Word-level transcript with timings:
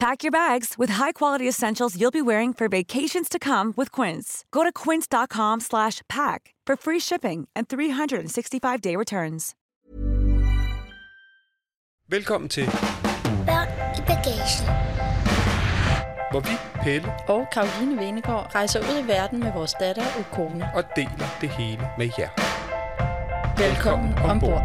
Pack 0.00 0.22
your 0.22 0.30
bags 0.30 0.74
with 0.78 0.90
high-quality 0.90 1.48
essentials 1.48 1.96
you'll 2.00 2.12
be 2.12 2.22
wearing 2.22 2.52
for 2.54 2.68
vacations 2.68 3.28
to 3.28 3.38
come 3.38 3.74
with 3.76 3.90
Quince. 3.90 4.44
Go 4.52 4.62
to 4.62 4.70
quince.com 4.72 5.58
slash 5.60 6.02
pack 6.08 6.54
for 6.64 6.76
free 6.76 7.00
shipping 7.00 7.48
and 7.56 7.66
365-day 7.68 8.94
returns. 8.96 9.54
Velkommen 12.10 12.48
til, 12.48 12.66
Børn 13.46 13.68
i 13.98 14.00
bagagen. 14.06 14.66
hvor 16.30 16.40
vi, 16.40 16.82
Pelle, 16.82 17.12
og 17.28 17.46
Karoline 17.52 17.96
Venegård 17.96 18.54
rejser 18.54 18.80
ud 18.80 19.04
i 19.04 19.08
verden 19.08 19.38
med 19.40 19.52
vores 19.52 19.74
datter 19.80 20.02
og 20.18 20.24
kone. 20.32 20.68
og 20.74 20.84
deler 20.96 21.28
det 21.40 21.48
hele 21.48 21.82
med 21.98 22.08
jer. 22.18 22.28
Velkommen 23.58 24.14
ombord. 24.18 24.62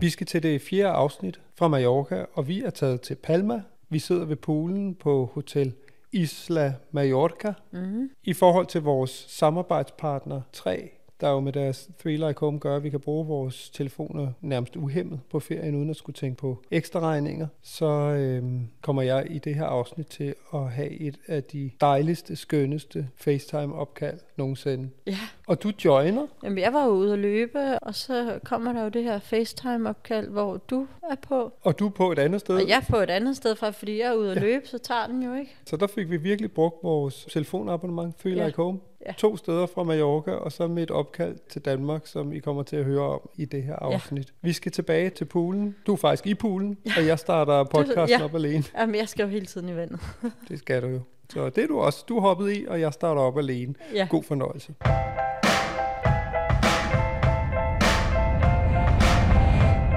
Vi 0.00 0.10
skal 0.10 0.26
til 0.26 0.42
det 0.42 0.62
fjerde 0.62 0.90
afsnit 0.92 1.40
fra 1.58 1.68
Mallorca, 1.68 2.24
og 2.34 2.48
vi 2.48 2.62
er 2.62 2.70
taget 2.70 3.00
til 3.00 3.14
Palma. 3.14 3.62
Vi 3.88 3.98
sidder 3.98 4.24
ved 4.24 4.36
poolen 4.36 4.94
på 4.94 5.30
Hotel 5.34 5.74
Isla 6.12 6.74
Mallorca. 6.90 7.54
Mm-hmm. 7.70 8.10
I 8.24 8.32
forhold 8.32 8.66
til 8.66 8.82
vores 8.82 9.10
samarbejdspartner 9.28 10.40
3, 10.52 10.90
der 11.20 11.30
jo 11.30 11.40
med 11.40 11.52
deres 11.52 11.88
Three 12.00 12.16
Like 12.16 12.40
Home 12.40 12.58
gør, 12.58 12.76
at 12.76 12.82
vi 12.82 12.90
kan 12.90 13.00
bruge 13.00 13.26
vores 13.26 13.70
telefoner 13.70 14.28
nærmest 14.40 14.76
uhemmet 14.76 15.20
på 15.30 15.40
ferien, 15.40 15.74
uden 15.74 15.90
at 15.90 15.96
skulle 15.96 16.14
tænke 16.14 16.36
på 16.36 16.62
ekstra 16.70 17.00
regninger, 17.00 17.46
så 17.62 17.86
øhm, 17.86 18.68
kommer 18.82 19.02
jeg 19.02 19.26
i 19.30 19.38
det 19.38 19.54
her 19.54 19.64
afsnit 19.64 20.06
til 20.06 20.34
at 20.54 20.70
have 20.72 20.90
et 20.90 21.18
af 21.26 21.44
de 21.44 21.70
dejligste, 21.80 22.36
skønneste 22.36 23.08
FaceTime-opkald 23.16 24.18
nogensinde. 24.36 24.90
Ja, 25.06 25.18
Og 25.46 25.62
du 25.62 25.72
joiner, 25.84 26.26
Jamen, 26.42 26.58
jeg 26.58 26.72
var 26.72 26.84
jo 26.84 26.90
ude 26.90 27.12
at 27.12 27.18
løbe, 27.18 27.78
og 27.78 27.94
så 27.94 28.38
kommer 28.44 28.72
der 28.72 28.82
jo 28.82 28.88
det 28.88 29.04
her 29.04 29.18
FaceTime-opkald, 29.18 30.28
hvor 30.28 30.56
du 30.56 30.86
er 31.10 31.14
på. 31.14 31.52
og 31.62 31.78
du 31.78 31.86
er 31.86 31.90
på 31.90 32.12
et 32.12 32.18
andet 32.18 32.40
sted. 32.40 32.54
Og 32.54 32.68
jeg 32.68 32.76
er 32.76 32.90
på 32.90 32.96
et 32.96 33.10
andet 33.10 33.36
sted 33.36 33.56
fra, 33.56 33.70
fordi 33.70 33.98
jeg 33.98 34.06
er 34.08 34.14
ude 34.14 34.30
at 34.30 34.40
løbe, 34.40 34.66
så 34.68 34.78
tager 34.78 35.06
den 35.06 35.22
jo 35.22 35.34
ikke. 35.34 35.54
Så 35.66 35.76
der 35.76 35.86
fik 35.86 36.10
vi 36.10 36.16
virkelig 36.16 36.52
brugt 36.52 36.76
vores 36.82 37.24
telefonabonnement, 37.30 38.14
Feel 38.20 38.36
Ja. 38.36 38.46
Like 38.46 38.56
Home. 38.56 38.78
Ja. 39.06 39.12
To 39.12 39.36
steder 39.36 39.66
fra 39.66 39.82
Mallorca, 39.82 40.30
og 40.30 40.52
så 40.52 40.66
med 40.68 40.82
et 40.82 40.90
opkald 40.90 41.36
til 41.48 41.62
Danmark, 41.62 42.06
som 42.06 42.32
I 42.32 42.38
kommer 42.38 42.62
til 42.62 42.76
at 42.76 42.84
høre 42.84 43.02
om 43.02 43.28
i 43.36 43.44
det 43.44 43.62
her 43.62 43.76
afsnit. 43.76 44.32
Vi 44.42 44.52
skal 44.52 44.72
tilbage 44.72 45.10
til 45.10 45.24
poolen. 45.24 45.76
Du 45.86 45.92
er 45.92 45.96
faktisk 45.96 46.26
i 46.26 46.34
poolen, 46.34 46.78
og 46.96 47.06
jeg 47.06 47.18
starter 47.18 47.64
podcasten 47.64 48.18
ja. 48.18 48.24
op 48.24 48.34
alene. 48.34 48.64
Jamen, 48.78 48.94
jeg 48.94 49.08
skal 49.08 49.22
jo 49.22 49.28
hele 49.28 49.46
tiden 49.46 49.68
i 49.68 49.76
vandet. 49.76 50.00
Det 50.48 50.58
skal 50.58 50.82
du 50.82 50.86
jo. 50.86 51.00
Så 51.32 51.50
det 51.50 51.64
er 51.64 51.68
du 51.68 51.80
også. 51.80 52.04
Du 52.08 52.16
er 52.16 52.20
hoppet 52.20 52.56
i, 52.56 52.66
og 52.68 52.80
jeg 52.80 52.92
starter 52.92 53.20
op 53.20 53.38
alene. 53.38 53.74
Ja. 53.94 54.06
God 54.10 54.22
fornøjelse. 54.22 54.74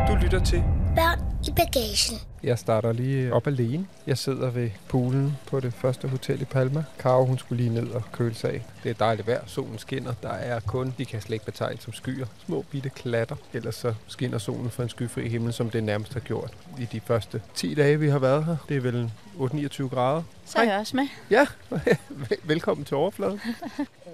Du 0.07 0.23
lytter 0.23 0.43
til, 0.45 0.63
Børn 0.95 1.28
bagagen. 1.59 2.19
Jeg 2.43 2.59
starter 2.59 2.93
lige 2.93 3.33
op 3.33 3.47
alene. 3.47 3.85
Jeg 4.07 4.17
sidder 4.17 4.49
ved 4.49 4.69
poolen 4.87 5.37
på 5.47 5.59
det 5.59 5.73
første 5.73 6.07
hotel 6.07 6.41
i 6.41 6.45
Palma. 6.45 6.83
Karo, 6.99 7.25
hun 7.25 7.37
skulle 7.37 7.63
lige 7.63 7.73
ned 7.81 7.87
og 7.89 8.03
køle 8.11 8.35
sig 8.35 8.49
af. 8.53 8.61
Det 8.83 8.89
er 8.89 8.93
dejligt 8.93 9.27
vejr. 9.27 9.41
Solen 9.47 9.77
skinner. 9.79 10.13
Der 10.23 10.29
er 10.29 10.59
kun, 10.59 10.93
de 10.97 11.05
kan 11.05 11.21
slet 11.21 11.33
ikke 11.33 11.45
betegne 11.45 11.79
som 11.81 11.93
skyer. 11.93 12.25
Små 12.45 12.65
bitte 12.71 12.89
klatter. 12.89 13.35
Ellers 13.53 13.75
så 13.75 13.93
skinner 14.07 14.37
solen 14.37 14.69
for 14.69 14.83
en 14.83 14.89
skyfri 14.89 15.29
himmel, 15.29 15.53
som 15.53 15.69
det 15.69 15.83
nærmest 15.83 16.13
har 16.13 16.19
gjort 16.19 16.51
i 16.79 16.85
de 16.91 16.99
første 17.05 17.41
10 17.55 17.73
dage, 17.73 17.99
vi 17.99 18.09
har 18.09 18.19
været 18.19 18.45
her. 18.45 18.57
Det 18.69 18.77
er 18.77 18.81
vel 18.81 19.11
8-29 19.39 19.87
grader. 19.87 20.23
Så 20.45 20.57
er 20.57 20.63
jeg 20.63 20.79
også 20.79 20.95
med. 20.95 21.07
Ja, 21.31 21.45
velkommen 22.53 22.85
til 22.85 22.97
overfladen. 22.97 23.41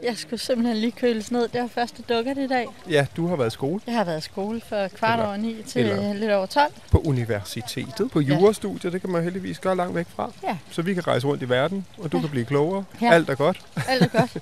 Jeg 0.03 0.17
skulle 0.17 0.39
simpelthen 0.39 0.77
lige 0.77 0.91
køles 0.91 1.31
ned. 1.31 1.47
Det 1.47 1.61
var 1.61 1.67
første 1.67 2.01
dukker 2.09 2.31
i 2.43 2.47
dag. 2.47 2.67
Ja, 2.89 3.05
du 3.17 3.27
har 3.27 3.35
været 3.35 3.47
i 3.47 3.53
skole 3.53 3.81
Jeg 3.87 3.95
har 3.95 4.03
været 4.03 4.17
i 4.17 4.21
skole 4.21 4.61
fra 4.61 4.87
kvart 4.87 5.13
Eller- 5.19 5.27
over 5.27 5.37
ni 5.37 5.63
til 5.67 5.81
eller- 5.85 6.13
lidt 6.13 6.31
over 6.31 6.45
12. 6.45 6.73
på 6.91 6.97
universitetet. 6.99 7.34
På 8.13 8.19
Ja. 8.19 8.33
jurastudiet, 8.35 8.93
det 8.93 9.01
kan 9.01 9.09
man 9.09 9.23
heldigvis 9.23 9.59
gøre 9.59 9.75
langt 9.75 9.95
væk 9.95 10.05
fra. 10.15 10.31
Ja. 10.43 10.57
Så 10.71 10.81
vi 10.81 10.93
kan 10.93 11.07
rejse 11.07 11.27
rundt 11.27 11.43
i 11.43 11.49
verden, 11.49 11.85
og 11.97 12.11
du 12.11 12.17
Ja. 12.17 12.21
kan 12.21 12.29
blive 12.29 12.45
klogere. 12.45 12.83
Ja. 13.01 13.11
Alt 13.13 13.29
er 13.29 13.35
godt. 13.35 13.61
Alt 13.87 14.01
er 14.03 14.19
godt. 14.19 14.37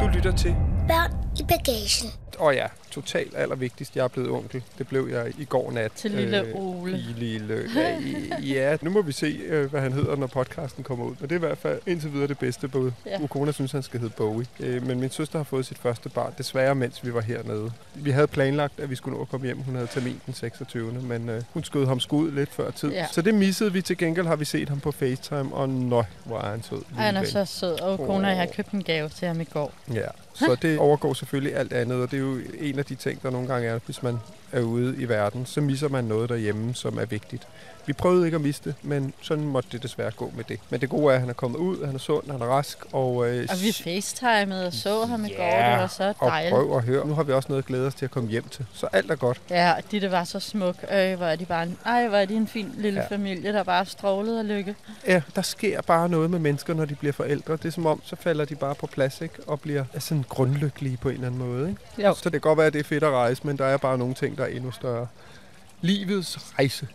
du 0.00 0.06
lytter 0.16 0.32
til, 0.36 0.56
Børn 0.88 1.12
i 1.40 1.42
bagagen. 1.48 2.10
Og 2.38 2.54
ja, 2.54 2.66
totalt 2.96 3.36
allervigtigst, 3.36 3.96
jeg 3.96 4.04
er 4.04 4.08
blevet 4.08 4.30
onkel. 4.30 4.62
Det 4.78 4.88
blev 4.88 5.08
jeg 5.12 5.32
i 5.38 5.44
går 5.44 5.72
nat. 5.72 5.92
Til 5.92 6.10
lille 6.10 6.42
Øh, 6.42 6.54
Ole. 6.54 6.92
I 6.98 7.14
lille, 7.16 7.68
ja, 7.76 7.98
i, 7.98 8.52
ja, 8.52 8.76
nu 8.82 8.90
må 8.90 9.02
vi 9.02 9.12
se, 9.12 9.40
øh, 9.46 9.70
hvad 9.70 9.80
han 9.80 9.92
hedder, 9.92 10.16
når 10.16 10.26
podcasten 10.26 10.84
kommer 10.84 11.04
ud. 11.04 11.14
Men 11.20 11.28
det 11.28 11.32
er 11.34 11.36
i 11.36 11.46
hvert 11.46 11.58
fald 11.58 11.80
indtil 11.86 12.12
videre 12.12 12.28
det 12.28 12.38
bedste 12.38 12.68
bud. 12.68 12.90
Ja. 13.06 13.22
Ukona 13.22 13.52
synes, 13.52 13.72
han 13.72 13.82
skal 13.82 14.00
hedde 14.00 14.14
Bowie. 14.16 14.46
Øh, 14.60 14.86
men 14.86 15.00
min 15.00 15.10
søster 15.10 15.38
har 15.38 15.44
fået 15.44 15.66
sit 15.66 15.78
første 15.78 16.08
barn, 16.08 16.32
desværre 16.38 16.74
mens 16.74 17.04
vi 17.04 17.14
var 17.14 17.20
hernede. 17.20 17.72
Vi 17.94 18.10
havde 18.10 18.26
planlagt, 18.26 18.80
at 18.80 18.90
vi 18.90 18.94
skulle 18.94 19.16
nå 19.16 19.22
at 19.22 19.28
komme 19.28 19.46
hjem. 19.46 19.58
Hun 19.62 19.74
havde 19.74 19.86
termin 19.86 20.20
den 20.26 20.34
26. 20.34 20.92
Men 20.92 21.28
øh, 21.28 21.42
hun 21.52 21.64
skød 21.64 21.86
ham 21.86 22.00
skud 22.00 22.30
lidt 22.32 22.52
før 22.52 22.70
tid. 22.70 22.90
Ja. 22.90 23.06
Så 23.12 23.22
det 23.22 23.34
missede 23.34 23.72
vi. 23.72 23.82
Til 23.82 23.98
gengæld 23.98 24.26
har 24.26 24.36
vi 24.36 24.44
set 24.44 24.68
ham 24.68 24.80
på 24.80 24.92
FaceTime, 24.92 25.54
og 25.54 25.68
nøj, 25.68 26.04
hvor 26.24 26.38
er 26.38 26.50
han 26.50 26.62
sød. 26.62 26.82
Han 26.96 27.16
er 27.16 27.24
så 27.24 27.44
sød. 27.44 27.80
Og 27.80 27.98
kone, 27.98 28.26
jeg 28.28 28.36
har 28.36 28.46
købt 28.46 28.70
en 28.70 28.82
gave 28.82 29.08
til 29.08 29.28
ham 29.28 29.40
i 29.40 29.44
går. 29.44 29.72
Ja, 29.94 30.06
så 30.34 30.56
det 30.62 30.78
overgår 30.78 31.12
selvfølgelig 31.14 31.56
alt 31.56 31.72
andet, 31.72 32.02
og 32.02 32.10
det 32.10 32.16
er 32.16 32.20
jo 32.20 32.38
en 32.60 32.78
af 32.78 32.84
de 32.88 32.94
ting, 32.94 33.22
der 33.22 33.30
nogle 33.30 33.48
gange 33.48 33.68
er, 33.68 33.78
hvis 33.86 34.02
man 34.02 34.18
er 34.56 34.60
ude 34.62 34.96
i 34.98 35.08
verden, 35.08 35.46
så 35.46 35.60
misser 35.60 35.88
man 35.88 36.04
noget 36.04 36.28
derhjemme, 36.28 36.74
som 36.74 36.98
er 36.98 37.04
vigtigt. 37.04 37.48
Vi 37.86 37.92
prøvede 37.92 38.24
ikke 38.26 38.34
at 38.34 38.40
miste 38.40 38.68
det, 38.70 38.76
men 38.82 39.12
sådan 39.22 39.44
måtte 39.44 39.68
det 39.72 39.82
desværre 39.82 40.10
gå 40.10 40.32
med 40.36 40.44
det. 40.48 40.60
Men 40.70 40.80
det 40.80 40.88
gode 40.88 41.10
er, 41.10 41.14
at 41.14 41.20
han 41.20 41.28
er 41.28 41.32
kommet 41.34 41.58
ud, 41.58 41.86
han 41.86 41.94
er 41.94 41.98
sund, 41.98 42.30
han 42.30 42.40
er 42.42 42.46
rask, 42.46 42.78
og... 42.92 43.28
Øh, 43.28 43.46
Og 43.50 43.56
vi 43.62 43.72
facetimede 43.72 44.66
og 44.66 44.72
så 44.72 45.04
ham 45.06 45.24
i 45.24 45.28
går. 45.28 45.42
Ja, 45.42 45.72
Det 45.72 45.80
var 45.80 45.86
så 45.86 46.12
og 46.18 46.30
dejligt. 46.30 46.54
prøv 46.54 46.76
at 46.76 46.82
høre. 46.84 47.06
Nu 47.06 47.14
har 47.14 47.22
vi 47.22 47.32
også 47.32 47.48
noget 47.48 47.62
at 47.62 47.66
glæde 47.66 47.86
os 47.86 47.94
til 47.94 48.04
at 48.04 48.10
komme 48.10 48.30
hjem 48.30 48.48
til. 48.48 48.66
Så 48.74 48.86
alt 48.92 49.10
er 49.10 49.16
godt. 49.16 49.40
Ja, 49.50 49.72
og 49.72 49.82
Ditte 49.90 50.10
var 50.10 50.24
så 50.24 50.40
smuk. 50.40 50.76
Øh, 50.92 51.16
hvor 51.16 51.26
er 51.26 51.36
de 51.36 51.44
bare 51.44 51.62
en, 51.62 51.78
ej, 51.86 52.08
hvor 52.08 52.16
er 52.18 52.24
de 52.24 52.34
en 52.34 52.46
fin 52.46 52.74
lille 52.78 53.00
Ja. 53.00 53.06
familie, 53.14 53.52
der 53.52 53.62
bare 53.62 53.86
strålede 53.86 54.38
af 54.38 54.48
lykke. 54.48 54.74
Ja, 55.06 55.22
der 55.36 55.42
sker 55.42 55.82
bare 55.82 56.08
noget 56.08 56.30
med 56.30 56.38
mennesker, 56.38 56.74
når 56.74 56.84
de 56.84 56.94
bliver 56.94 57.12
forældre. 57.12 57.52
Det 57.52 57.64
er 57.64 57.70
som 57.70 57.86
om, 57.86 58.00
så 58.04 58.16
falder 58.16 58.44
de 58.44 58.54
bare 58.54 58.74
på 58.74 58.86
plads, 58.86 59.20
ikke? 59.20 59.34
Og 59.46 59.60
bliver 59.60 59.84
sådan 59.98 60.24
grundlykkelige 60.28 60.96
på 60.96 61.08
en 61.08 61.14
eller 61.14 61.26
anden 61.26 61.40
måde, 61.40 61.68
ikke? 61.68 62.08
Jo. 62.08 62.14
Så 62.14 62.20
det 62.24 62.32
kan 62.32 62.40
godt 62.40 62.56
være, 62.58 62.66
at 62.66 62.72
det 62.72 62.80
er 62.80 62.84
fedt 62.84 63.04
at 63.04 63.10
rejse, 63.10 63.40
men 63.46 63.58
der 63.58 63.64
er 63.64 63.76
bare 63.76 63.98
nogle 63.98 64.14
ting, 64.14 64.38
der 64.38 64.45
er 64.52 64.56
endnu 64.56 64.70
større. 64.70 65.06
Livets 65.80 66.38
rejse. 66.58 66.88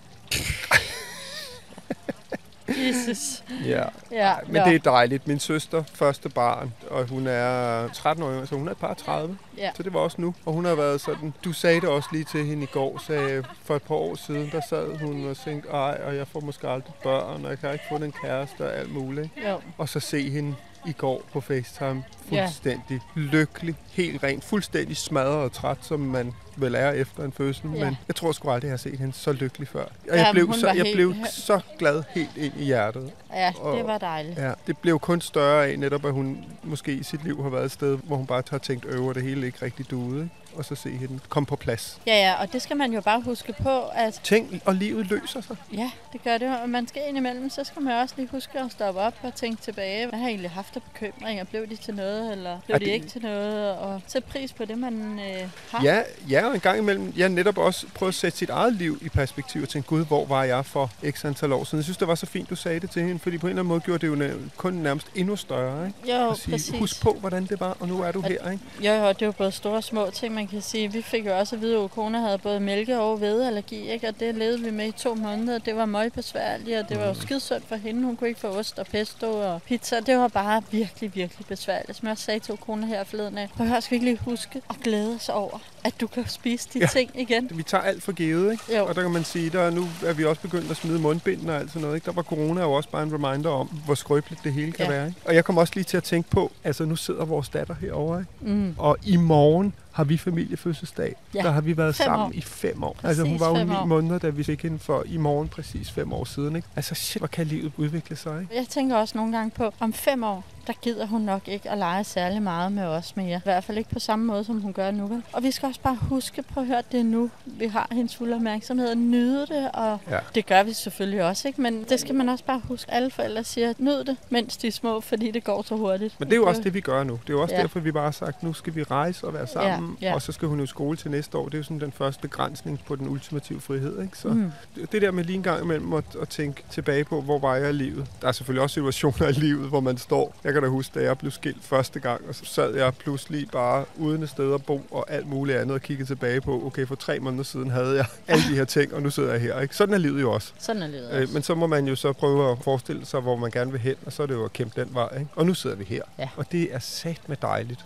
Jesus. 2.68 3.44
Ja. 3.66 3.84
Ja, 4.12 4.36
Men 4.48 4.56
nå. 4.56 4.64
det 4.70 4.76
er 4.76 4.80
dejligt. 4.80 5.28
Min 5.28 5.40
søster, 5.40 5.84
første 5.94 6.30
barn, 6.30 6.74
og 6.90 7.08
hun 7.08 7.28
er 7.28 7.88
13 7.94 8.24
år, 8.24 8.46
så 8.46 8.56
hun 8.56 8.68
er 8.68 8.72
et 8.72 8.78
par 8.78 8.94
30. 8.94 9.38
Ja. 9.58 9.72
Så 9.78 9.84
det 9.84 9.94
var 9.94 10.00
også 10.00 10.22
nu. 10.22 10.36
Og 10.46 10.54
hun 10.54 10.66
har 10.66 10.76
været 10.76 11.02
sådan, 11.02 11.34
du 11.44 11.54
sagde 11.54 11.82
det 11.82 11.90
også 11.90 12.10
lige 12.12 12.24
til 12.24 12.46
hende 12.46 12.64
i 12.64 12.68
går, 12.74 13.04
sagde 13.08 13.44
for 13.64 13.76
et 13.76 13.82
par 13.84 13.96
år 13.96 14.16
siden, 14.16 14.50
der 14.52 14.62
sad 14.70 14.98
hun 14.98 15.28
og 15.30 15.38
tænkte, 15.38 15.70
ej, 15.70 16.02
og 16.06 16.16
jeg 16.16 16.28
får 16.28 16.40
måske 16.40 16.68
aldrig 16.68 16.94
børn, 17.04 17.46
og 17.46 17.50
jeg 17.50 17.60
kan 17.60 17.74
ikke 17.74 17.86
få 17.90 17.96
en 17.96 18.12
kæreste 18.12 18.62
og 18.62 18.76
alt 18.78 18.92
muligt. 18.94 19.30
Jo. 19.50 19.62
Og 19.78 19.90
så 19.90 20.00
se 20.00 20.30
hende 20.30 20.56
i 20.88 20.92
går 20.92 21.22
på 21.34 21.42
FaceTime, 21.42 22.04
Ja. 22.32 22.44
fuldstændig 22.46 23.02
lykkelig, 23.16 23.76
helt 23.92 24.24
rent, 24.24 24.44
fuldstændig 24.44 24.98
smadret 24.98 25.36
og 25.44 25.52
træt, 25.52 25.78
som 25.82 26.00
man 26.00 26.34
vel 26.56 26.76
er 26.76 26.92
efter 26.92 27.24
en 27.24 27.32
fødsel. 27.32 27.70
Ja. 27.76 27.86
Men 27.86 27.98
jeg 28.08 28.16
tror 28.16 28.32
sgu 28.32 28.50
aldrig, 28.50 28.68
jeg 28.68 28.72
har 28.74 28.78
set 28.78 29.00
hende 29.00 29.14
så 29.14 29.32
lykkelig 29.32 29.68
før. 29.68 29.84
Og 29.84 29.90
jeg 30.08 30.16
Jamen, 30.18 30.32
blev, 30.48 30.54
så, 30.60 30.68
jeg 30.68 30.76
helt- 30.76 30.96
blev 30.96 31.16
så 31.32 31.60
glad 31.80 32.04
helt 32.16 32.38
ind 32.38 32.54
i 32.60 32.64
hjertet. 32.64 33.12
Ja, 33.34 33.54
Og- 33.60 33.78
det 33.78 33.86
var 33.88 33.98
dejligt. 33.98 34.38
Ja, 34.38 34.52
det 34.68 34.78
blev 34.78 35.00
kun 35.00 35.22
større 35.22 35.68
af 35.68 35.80
netop, 35.80 36.06
at 36.06 36.12
hun 36.14 36.46
måske 36.64 36.92
i 36.94 37.04
sit 37.04 37.24
liv 37.24 37.44
har 37.44 37.50
været 37.50 37.66
et 37.66 37.72
sted, 37.72 37.98
hvor 38.04 38.16
hun 38.16 38.26
bare 38.26 38.44
har 38.50 38.58
tænkt 38.58 38.86
øver 38.86 39.14
det 39.14 39.24
hele 39.24 39.46
ikke 39.46 39.66
rigtig 39.66 39.92
duede. 39.92 40.22
Ikke? 40.24 40.36
Og 40.56 40.66
så 40.66 40.76
se 40.76 40.90
hende 40.90 41.20
komme 41.30 41.46
på 41.48 41.56
plads. 41.56 42.00
Ja, 42.08 42.14
ja, 42.16 42.34
og 42.42 42.54
det 42.54 42.62
skal 42.62 42.78
man 42.78 42.94
jo 42.94 43.02
bare 43.02 43.22
huske 43.22 43.54
på, 43.64 43.82
at 43.96 44.20
Ting 44.24 44.62
og 44.66 44.76
livet 44.76 45.10
løser 45.10 45.42
sig. 45.42 45.56
ja, 45.74 45.92
det 46.14 46.24
gør 46.24 46.38
det. 46.38 46.60
Og 46.64 46.70
man 46.70 46.88
skal 46.88 47.02
indimellem, 47.08 47.50
så 47.50 47.64
skal 47.64 47.82
man 47.82 47.94
også 48.02 48.14
lige 48.18 48.28
huske 48.32 48.60
at 48.60 48.72
stoppe 48.72 49.00
op 49.00 49.14
og 49.24 49.36
tænke 49.36 49.62
tilbage. 49.62 50.08
Hvad 50.08 50.20
har 50.20 50.26
jeg 50.26 50.30
egentlig 50.32 50.52
haft 50.52 50.76
af 50.76 50.82
bekymringer? 50.84 51.44
Blev 51.44 51.70
de 51.70 51.76
til 51.76 51.94
noget, 51.96 52.32
eller 52.32 52.60
blev 52.66 52.74
Er 52.76 52.80
de 52.80 52.86
det- 52.86 52.92
ikke 52.92 53.08
til 53.08 53.22
noget? 53.22 53.72
Og 53.78 54.02
sæt 54.08 54.24
pris 54.24 54.54
på 54.54 54.66
det, 54.66 54.78
man 54.78 55.20
øh, 55.20 55.50
har. 55.72 55.84
Ja, 55.84 56.02
ja, 56.30 56.41
og 56.46 56.54
en 56.54 56.60
gang 56.60 56.78
imellem, 56.78 57.14
jeg 57.18 57.30
netop 57.30 57.58
også 57.58 57.86
prøvet 57.94 58.12
at 58.12 58.16
sætte 58.16 58.38
sit 58.38 58.50
eget 58.50 58.74
liv 58.74 58.98
i 59.02 59.10
perspektiv 59.10 59.62
og 59.62 59.70
tænke, 59.70 59.88
gud, 59.88 60.06
hvor 60.06 60.26
var 60.26 60.44
jeg 60.44 60.66
for 60.66 60.92
x 61.12 61.26
antal 61.26 61.52
år 61.54 61.64
siden? 61.64 61.78
Jeg 61.78 61.84
synes, 61.84 61.98
det 61.98 62.08
var 62.08 62.16
så 62.16 62.26
fint, 62.26 62.50
du 62.50 62.56
sagde 62.56 62.80
det 62.80 62.90
til 62.92 63.02
hende, 63.02 63.20
fordi 63.20 63.38
på 63.38 63.48
en 63.48 63.50
eller 63.50 63.62
anden 63.62 63.68
måde 63.70 63.80
gjorde 63.80 64.08
det 64.08 64.28
jo 64.28 64.34
kun 64.58 64.74
nærmest 64.74 65.08
endnu 65.16 65.36
større. 65.36 65.88
Ikke? 65.88 66.16
Jo, 66.22 66.30
At 66.32 66.38
sige, 66.38 66.52
præcis. 66.52 66.80
husk 66.80 67.02
på, 67.02 67.18
hvordan 67.20 67.46
det 67.46 67.60
var, 67.60 67.78
og 67.80 67.88
nu 67.88 68.02
er 68.02 68.12
du 68.12 68.22
her. 68.22 68.52
Ikke? 68.52 68.64
Jo, 68.82 68.92
jo, 68.94 69.10
det 69.10 69.22
er 69.22 69.26
jo 69.26 69.32
både 69.32 69.52
store 69.52 69.76
og 69.76 69.84
små 69.84 70.10
ting, 70.14 70.34
man 70.34 70.48
kan 70.48 70.62
sige, 70.62 70.92
vi 70.92 71.02
fik 71.02 71.26
jo 71.26 71.38
også 71.38 71.56
at 71.56 71.62
vide, 71.62 71.84
at 71.84 71.92
kone 71.92 72.20
havde 72.22 72.38
både 72.38 72.60
mælke- 72.60 73.00
og 73.00 73.18
hvedeallergi, 73.18 73.90
ikke? 73.90 74.08
og 74.08 74.20
det 74.20 74.36
levede 74.36 74.60
vi 74.62 74.72
med 74.72 74.88
i 74.88 74.92
to 74.92 75.16
måneder. 75.16 75.58
Det 75.60 75.76
var 75.76 75.86
meget 75.86 76.14
besværligt, 76.14 76.78
og 76.80 76.90
det 76.90 77.00
var 77.00 77.06
jo 77.08 77.14
skidsødt 77.14 77.64
for 77.68 77.76
hende. 77.76 78.04
Hun 78.04 78.16
kunne 78.16 78.28
ikke 78.28 78.40
få 78.40 78.48
ost 78.48 78.80
og 78.80 78.86
pesto 78.88 79.32
og 79.40 79.62
pizza. 79.62 80.00
Det 80.00 80.18
var 80.18 80.28
bare 80.28 80.62
virkelig, 80.72 81.16
virkelig 81.16 81.46
besværligt. 81.48 81.98
Som 81.98 82.08
jeg 82.08 82.12
også 82.12 82.24
sagde 82.24 82.40
til 82.40 82.58
kone 82.58 82.88
her 82.88 83.04
forleden 83.04 83.38
af, 83.38 83.50
prøv 83.58 83.72
at 83.72 83.84
skal 83.84 83.92
vi 83.92 83.96
ikke 83.96 84.06
lige 84.06 84.20
huske 84.26 84.62
at 84.70 84.76
glæde 84.84 85.16
os 85.16 85.30
over, 85.30 85.60
at 85.84 85.94
du 86.02 86.08
kan 86.08 86.28
spise 86.28 86.70
de 86.74 86.80
Ja. 86.80 86.86
ting 86.86 87.12
igen? 87.16 87.50
Vi 87.54 87.64
tager 87.64 87.84
alt 87.84 88.04
for 88.04 88.12
givet, 88.12 88.52
ikke? 88.52 88.78
Jo. 88.78 88.86
Og 88.86 88.96
der 88.96 89.02
kan 89.02 89.12
man 89.12 89.24
sige, 89.24 89.50
der 89.50 89.70
nu 89.70 89.88
er 90.06 90.14
vi 90.14 90.26
også 90.26 90.42
begyndt 90.42 90.72
at 90.72 90.78
smide 90.78 91.00
mundbind 91.00 91.50
og 91.50 91.56
alt 91.56 91.70
sådan 91.70 91.82
noget. 91.82 91.96
Ikke? 91.96 92.06
Der 92.06 92.12
var 92.12 92.22
corona 92.24 92.62
jo 92.62 92.72
også 92.72 92.90
bare 92.90 93.04
en 93.04 93.14
reminder 93.24 93.50
om, 93.50 93.68
hvor 93.86 93.96
skrøbeligt 93.96 94.44
det 94.44 94.54
hele 94.54 94.72
kan 94.72 94.86
Ja. 94.86 94.92
være. 94.92 95.08
Ikke? 95.08 95.20
Og 95.26 95.36
jeg 95.36 95.46
kom 95.46 95.58
også 95.58 95.74
lige 95.76 95.84
til 95.84 95.98
at 95.98 96.04
tænke 96.04 96.30
på, 96.30 96.52
altså 96.64 96.86
nu 96.86 96.96
sidder 96.96 97.26
vores 97.26 97.50
datter 97.50 97.76
herovre, 97.82 98.20
ikke? 98.20 98.54
Mm. 98.54 98.76
og 98.78 98.98
i 99.04 99.18
morgen 99.18 99.74
har 99.92 100.04
vi 100.04 100.18
familiefødselsdag. 100.18 101.16
Ja. 101.36 101.40
Der 101.42 101.52
har 101.52 101.62
vi 101.62 101.78
været 101.78 101.96
Fem 101.96 102.06
sammen 102.06 102.28
år. 102.28 102.32
i 102.34 102.42
fem 102.42 102.84
år. 102.84 102.94
Præcis 102.94 103.06
altså 103.20 103.24
hun 103.32 103.40
var 103.40 103.60
jo 103.60 103.66
ni 103.66 103.74
år. 103.76 103.86
måneder, 103.86 104.20
da 104.20 104.30
vi 104.30 104.44
fik 104.44 104.62
hende 104.64 104.80
for 104.80 105.04
i 105.06 105.18
morgen 105.18 105.48
præcis 105.48 105.92
fem 105.92 106.14
år 106.14 106.24
siden. 106.26 106.56
Ikke? 106.56 106.68
Altså 106.76 106.96
shit, 106.96 107.20
hvor 107.22 107.28
kan 107.28 107.48
livet 107.48 107.72
udvikle 107.78 108.16
sig, 108.16 108.42
ikke? 108.42 108.56
Jeg 108.56 108.66
tænker 108.68 108.96
også 108.96 109.18
nogle 109.18 109.38
gange 109.38 109.52
på, 109.52 109.74
om 109.80 109.94
fem 109.94 110.24
år, 110.24 110.44
der 110.68 110.74
gider 110.82 111.06
hun 111.08 111.22
nok 111.22 111.48
ikke 111.48 111.70
at 111.70 111.78
lege 111.78 112.04
særlig 112.04 112.42
meget 112.42 112.72
med 112.72 112.84
os 112.84 113.16
mere. 113.16 113.38
I 113.38 113.42
hvert 113.44 113.64
fald 113.64 113.78
ikke 113.78 113.90
på 113.90 114.00
samme 114.00 114.26
måde, 114.26 114.44
som 114.44 114.62
hun 114.62 114.74
gør 114.74 114.92
nu. 114.92 115.08
Vel? 115.08 115.24
Og 115.34 115.44
vi 115.44 115.52
skal 115.52 115.68
også 115.68 115.82
bare 115.82 115.98
huske 116.02 116.44
på 116.54 116.60
at 116.60 116.66
høre, 116.68 116.82
det 116.92 117.06
nu, 117.06 117.30
vi 117.46 117.68
har 117.68 117.88
hendes 117.92 118.16
fulde 118.16 118.36
opmærksomhed 118.36 118.90
og 118.90 118.98
nyde 118.98 119.42
det. 119.48 119.70
Og 119.74 119.98
Ja. 120.10 120.18
det 120.36 120.46
gør 120.46 120.64
vi 120.64 120.74
selvfølgelig 120.74 121.24
også, 121.24 121.48
ikke? 121.48 121.62
men 121.62 121.84
det 121.90 122.00
skal 122.00 122.16
man 122.16 122.30
også 122.30 122.44
bare 122.46 122.62
huske. 122.68 122.92
Alle 122.94 123.12
forældre 123.12 123.44
siger, 123.44 123.74
nyd 123.78 124.04
det, 124.04 124.18
mens 124.30 124.58
de 124.58 124.68
er 124.68 124.72
små, 124.72 125.02
fordi 125.02 125.32
det 125.32 125.44
går 125.44 125.62
så 125.62 125.76
hurtigt. 125.76 126.16
Men 126.20 126.28
det 126.28 126.34
er 126.34 126.38
jo 126.38 126.48
også 126.48 126.62
det, 126.62 126.74
vi 126.74 126.82
gør 126.82 127.04
nu. 127.04 127.14
Det 127.14 127.30
er 127.30 127.34
jo 127.34 127.42
også 127.42 127.56
Ja. 127.56 127.62
derfor, 127.62 127.80
vi 127.80 127.92
bare 127.92 128.04
har 128.04 128.12
sagt, 128.12 128.44
nu 128.44 128.54
skal 128.54 128.76
vi 128.76 128.84
rejse 128.84 129.28
og 129.28 129.34
være 129.34 129.48
sammen, 129.48 129.72
Ja, 129.72 129.80
ja. 130.02 130.14
og 130.14 130.22
så 130.22 130.32
skal 130.32 130.48
hun 130.48 130.60
jo 130.60 130.66
skole 130.66 130.98
til 130.98 131.12
næste 131.12 131.38
år. 131.38 131.46
Det 131.46 131.54
er 131.54 131.58
jo 131.58 131.64
sådan 131.64 131.80
den 131.80 131.92
første 131.92 132.22
begrænsning 132.22 132.80
på 132.88 132.96
den 132.96 133.08
ultimative 133.10 133.62
frihed. 133.62 134.02
Ikke? 134.02 134.18
Så 134.18 134.28
Mm. 134.28 134.52
det 134.92 135.02
der 135.02 135.12
med 135.12 135.24
lige 135.24 135.36
en 135.36 135.44
gang 135.44 135.64
imellem 135.64 135.94
at, 135.94 136.04
at 136.22 136.30
tænke 136.30 136.64
tilbage 136.72 137.04
på, 137.04 137.22
hvor 137.22 137.40
var 137.40 137.56
jeg 137.56 137.70
i 137.70 137.74
livet. 137.74 138.08
Der 138.22 138.28
er 138.28 138.32
selvfølgelig 138.32 138.64
også 138.64 138.74
situationer 138.74 139.28
i 139.28 139.32
livet, 139.32 139.70
hvor 139.70 139.80
man 139.80 139.98
står. 139.98 140.36
Jeg 140.44 140.54
kan 140.54 140.62
da 140.64 140.68
huske, 140.68 141.00
da 141.00 141.04
jeg 141.06 141.18
blev 141.18 141.32
skilt 141.32 141.64
første 141.64 142.00
gang, 142.00 142.22
og 142.28 142.36
så 142.36 142.46
sad 142.46 142.76
jeg 142.76 142.94
pludselig 142.96 143.48
bare 143.52 143.86
uden 143.98 144.24
et 144.24 144.30
sted 144.30 144.54
at 144.54 144.66
bo 144.66 144.82
og 144.92 145.06
alt 145.12 145.28
muligt 145.28 145.58
andet 145.58 145.74
og 145.74 145.82
kiggede 145.82 146.10
tilbage 146.10 146.42
på, 146.42 146.66
okay, 146.66 146.88
for 146.88 146.96
tre 146.96 147.20
måneder 147.20 147.44
siden 147.44 147.70
havde 147.72 147.96
jeg 147.96 148.06
alle 148.28 148.44
de 148.50 148.56
her 148.56 148.66
ting, 148.66 148.94
og 148.94 149.02
nu 149.02 149.10
sidder 149.10 149.32
jeg 149.32 149.42
her. 149.42 149.60
Ikke? 149.60 149.76
Sådan 149.76 149.94
er 149.94 149.98
livet 149.98 150.22
jo 150.22 150.32
også. 150.32 150.54
Sådan 150.60 150.82
er 150.82 150.88
livet 150.88 151.10
Øh, 151.14 151.22
også. 151.22 151.34
men 151.34 151.44
så 151.44 151.56
må 151.56 151.68
man 151.68 151.88
jo 151.88 151.96
så 151.96 152.14
prøve 152.14 152.52
at 152.52 152.58
forestille 152.64 153.06
sig, 153.06 153.20
hvor 153.22 153.36
man 153.36 153.52
gerne 153.52 153.72
vil 153.72 153.80
hen, 153.80 153.96
og 154.06 154.14
så 154.14 154.24
er 154.24 154.28
det 154.28 154.34
jo 154.34 154.46
at 154.46 154.54
kæmpe 154.54 154.82
den 154.82 154.90
vej. 154.94 155.10
Ikke? 155.20 155.32
Og 155.36 155.46
nu 155.46 155.54
sidder 155.54 155.76
vi 155.76 155.84
her, 155.84 156.02
Ja. 156.20 156.30
og 156.38 156.52
det 156.52 156.76
er 156.76 156.80
sat 156.80 157.22
med 157.28 157.38
dejligt. 157.42 157.86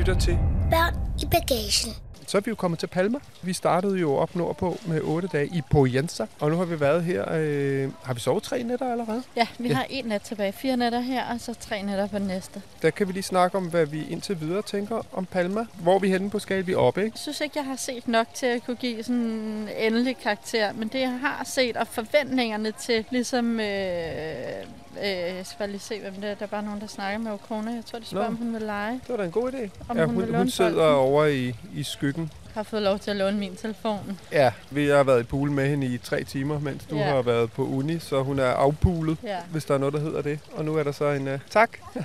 Lytter 0.00 0.14
til. 0.14 0.38
Børn 0.70 0.94
i 1.22 1.26
bagagen. 1.30 1.92
Så 2.30 2.36
er 2.36 2.40
vi 2.40 2.48
jo 2.48 2.54
kommet 2.54 2.78
til 2.80 2.86
Palma. 2.86 3.18
Vi 3.42 3.52
startede 3.52 3.96
jo 3.98 4.14
op 4.14 4.36
nordpå 4.36 4.78
med 4.86 5.00
8 5.02 5.28
dage 5.32 5.46
i 5.46 5.62
Poyenza, 5.70 6.26
og 6.40 6.50
nu 6.50 6.56
har 6.56 6.64
vi 6.64 6.80
været 6.80 7.04
her. 7.04 7.24
Øh, 7.32 7.88
har 8.04 8.14
vi 8.14 8.20
sovet 8.20 8.42
tre 8.42 8.62
nætter 8.62 8.92
allerede? 8.92 9.22
Ja, 9.36 9.46
vi 9.58 9.68
Ja. 9.68 9.74
har 9.74 9.86
en 9.90 10.04
nat 10.04 10.22
tilbage. 10.22 10.52
Fire 10.52 10.76
nætter 10.76 11.00
her, 11.00 11.24
og 11.34 11.40
så 11.40 11.54
tre 11.60 11.82
nætter 11.82 12.06
på 12.06 12.18
den 12.18 12.26
næste. 12.26 12.62
Der 12.82 12.90
kan 12.90 13.08
vi 13.08 13.12
lige 13.12 13.22
snakke 13.22 13.56
om, 13.56 13.64
hvad 13.70 13.86
vi 13.86 14.06
indtil 14.10 14.40
videre 14.40 14.62
tænker 14.62 15.06
om 15.12 15.26
Palma. 15.26 15.66
Hvor 15.82 15.94
er 15.94 15.98
vi 15.98 16.08
henne 16.08 16.30
på 16.30 16.38
skala? 16.38 16.60
Vi 16.60 16.72
er 16.72 16.76
oppe, 16.76 17.04
ikke? 17.04 17.14
Jeg 17.14 17.20
synes 17.20 17.40
ikke, 17.40 17.58
jeg 17.58 17.64
har 17.64 17.76
set 17.76 18.08
nok 18.08 18.26
til 18.34 18.46
at 18.46 18.64
kunne 18.66 18.76
give 18.76 19.02
sådan 19.02 19.20
en 19.20 19.68
endelig 19.78 20.16
karakter, 20.16 20.72
men 20.72 20.88
det 20.88 21.00
jeg 21.00 21.18
har 21.20 21.42
set, 21.44 21.76
og 21.76 21.86
forventningerne 21.86 22.72
til, 22.72 23.04
ligesom, 23.10 23.60
øh, 23.60 23.66
øh, 23.66 25.04
jeg 25.04 25.40
skal 25.46 25.58
bare 25.58 25.70
lige 25.70 25.80
se, 25.80 26.00
hvem 26.00 26.14
det 26.14 26.24
er, 26.30 26.34
der 26.34 26.42
er 26.44 26.46
bare 26.46 26.62
nogen, 26.62 26.80
der 26.80 26.86
snakker 26.86 27.18
med 27.18 27.32
Okona. 27.32 27.70
Jeg 27.70 27.84
tror, 27.84 27.98
de 27.98 28.04
spørger, 28.04 28.26
Nå. 28.26 28.30
om 28.32 28.36
hun 28.36 28.52
vil 28.54 28.62
lege. 28.62 28.92
Det 28.92 29.08
var 29.08 29.16
da 29.16 29.24
en 29.24 29.30
god 29.30 29.52
idé. 29.52 29.68
Om 29.88 29.98
ja, 29.98 30.04
hun 30.04 30.14
hun, 30.14 30.34
hun 30.34 30.50
sidder 30.50 30.86
over 30.86 31.24
i, 31.24 31.54
i 31.74 31.82
skyggen. 31.82 32.19
Har 32.54 32.62
fået 32.62 32.82
lov 32.82 32.98
til 32.98 33.10
at 33.10 33.16
låne 33.16 33.38
min 33.38 33.56
telefon. 33.56 34.18
Ja, 34.32 34.52
vi 34.70 34.86
har 34.88 35.02
været 35.02 35.20
i 35.20 35.24
pool 35.24 35.50
med 35.50 35.68
hende 35.68 35.86
i 35.86 35.98
tre 35.98 36.24
timer, 36.24 36.58
mens 36.60 36.84
du 36.90 36.96
Ja. 36.96 37.04
har 37.04 37.22
været 37.22 37.52
på 37.52 37.64
uni, 37.66 37.98
så 37.98 38.22
hun 38.22 38.38
er 38.38 38.50
afpulet, 38.50 39.16
Ja. 39.22 39.36
hvis 39.50 39.64
der 39.64 39.74
er 39.74 39.78
noget, 39.78 39.94
der 39.94 40.00
hedder 40.00 40.22
det. 40.22 40.38
Og 40.52 40.64
nu 40.64 40.76
er 40.76 40.82
der 40.82 40.92
så 40.92 41.04
en 41.10 41.28
uh, 41.34 41.38
tak. 41.50 41.70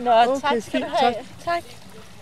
Nå, 0.00 0.10
Okay, 0.10 0.40
tak 0.40 0.62
skal 0.62 0.80
du 0.80 0.86
have. 0.96 1.14
Tak. 1.44 1.62